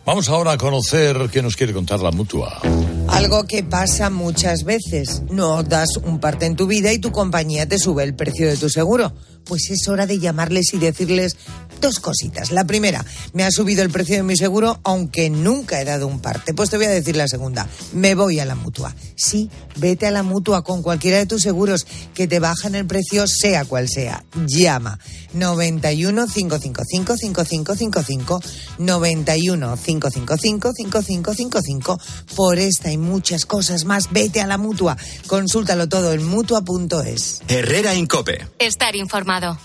[0.06, 2.60] Vamos ahora a conocer qué nos quiere contar la mutua.
[3.08, 5.22] Algo que pasa muchas veces.
[5.30, 8.56] No das un parte en tu vida y tu compañía te sube el precio de
[8.56, 9.12] tu seguro.
[9.46, 11.36] Pues es hora de llamarles y decirles
[11.80, 12.50] dos cositas.
[12.50, 16.20] La primera, me ha subido el precio de mi seguro aunque nunca he dado un
[16.20, 16.54] parte.
[16.54, 18.94] Pues te voy a decir la segunda, me voy a la mutua.
[19.16, 23.26] Sí, vete a la mutua con cualquiera de tus seguros que te bajan el precio
[23.26, 24.24] sea cual sea.
[24.46, 24.98] Llama
[25.32, 28.40] 91 555 5555
[28.78, 32.00] 91 555 5555
[32.34, 34.12] por esta y muchas cosas más.
[34.12, 34.96] Vete a la mutua.
[35.26, 37.42] Consúltalo todo en mutua.es.
[37.48, 38.46] Herrera Incope.
[38.58, 39.58] Estar informado.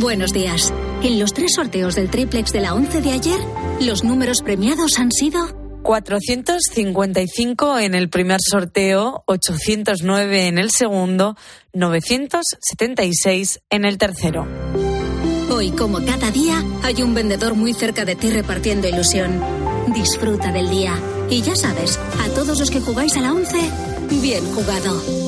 [0.00, 0.72] Buenos días.
[1.02, 3.40] En los tres sorteos del triplex de la 11 de ayer,
[3.80, 5.40] los números premiados han sido
[5.82, 11.36] 455 en el primer sorteo, 809 en el segundo,
[11.72, 14.46] 976 en el tercero.
[15.50, 19.42] Hoy, como cada día, hay un vendedor muy cerca de ti repartiendo ilusión.
[19.88, 20.94] Disfruta del día.
[21.28, 23.58] Y ya sabes, a todos los que jugáis a la 11,
[24.22, 25.27] bien jugado.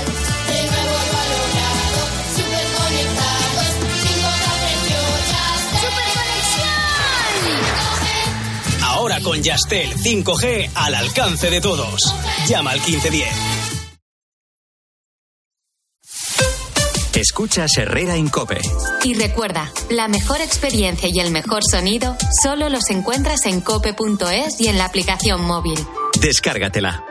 [9.01, 12.13] Ahora con Yastel 5G al alcance de todos.
[12.47, 13.27] Llama al 1510.
[17.15, 18.61] Escuchas Herrera Incope.
[19.03, 24.67] Y recuerda, la mejor experiencia y el mejor sonido solo los encuentras en cope.es y
[24.67, 25.79] en la aplicación móvil.
[26.21, 27.10] Descárgatela.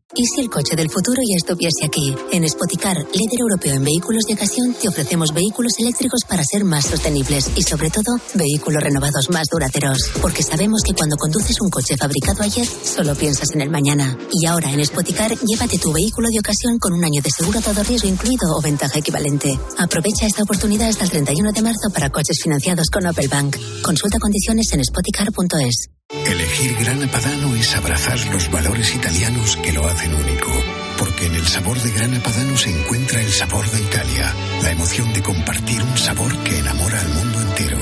[0.13, 2.13] ¿Y si el coche del futuro ya estuviese aquí?
[2.33, 6.85] En Spoticar, líder europeo en vehículos de ocasión, te ofrecemos vehículos eléctricos para ser más
[6.85, 10.11] sostenibles y, sobre todo, vehículos renovados más duraderos.
[10.21, 14.17] Porque sabemos que cuando conduces un coche fabricado ayer, solo piensas en el mañana.
[14.31, 17.81] Y ahora en Spoticar, llévate tu vehículo de ocasión con un año de seguro todo
[17.81, 19.57] riesgo incluido o ventaja equivalente.
[19.77, 23.55] Aprovecha esta oportunidad hasta el 31 de marzo para coches financiados con Opel Bank.
[23.81, 26.00] Consulta condiciones en spoticar.es.
[26.13, 30.51] Elegir Gran Padano es abrazar los valores italianos que lo hacen único.
[30.97, 35.13] Porque en el sabor de Grana Padano se encuentra el sabor de Italia, la emoción
[35.13, 37.77] de compartir un sabor que enamora al mundo entero.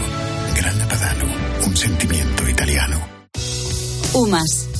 [0.55, 1.25] Grana Padano,
[1.65, 3.07] un sentimiento italiano.
[4.13, 4.68] UMAS,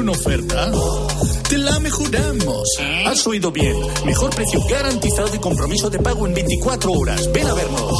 [0.00, 0.72] una oferta?
[1.48, 2.68] Te la mejoramos.
[3.06, 3.76] Has oído bien.
[4.04, 7.30] Mejor precio garantizado y compromiso de pago en 24 horas.
[7.32, 7.92] Ven a vernos.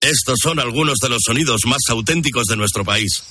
[0.00, 3.24] Estos son algunos de los sonidos más auténticos de nuestro país.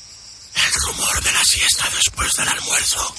[0.55, 3.13] El rumor de la siesta después del almuerzo.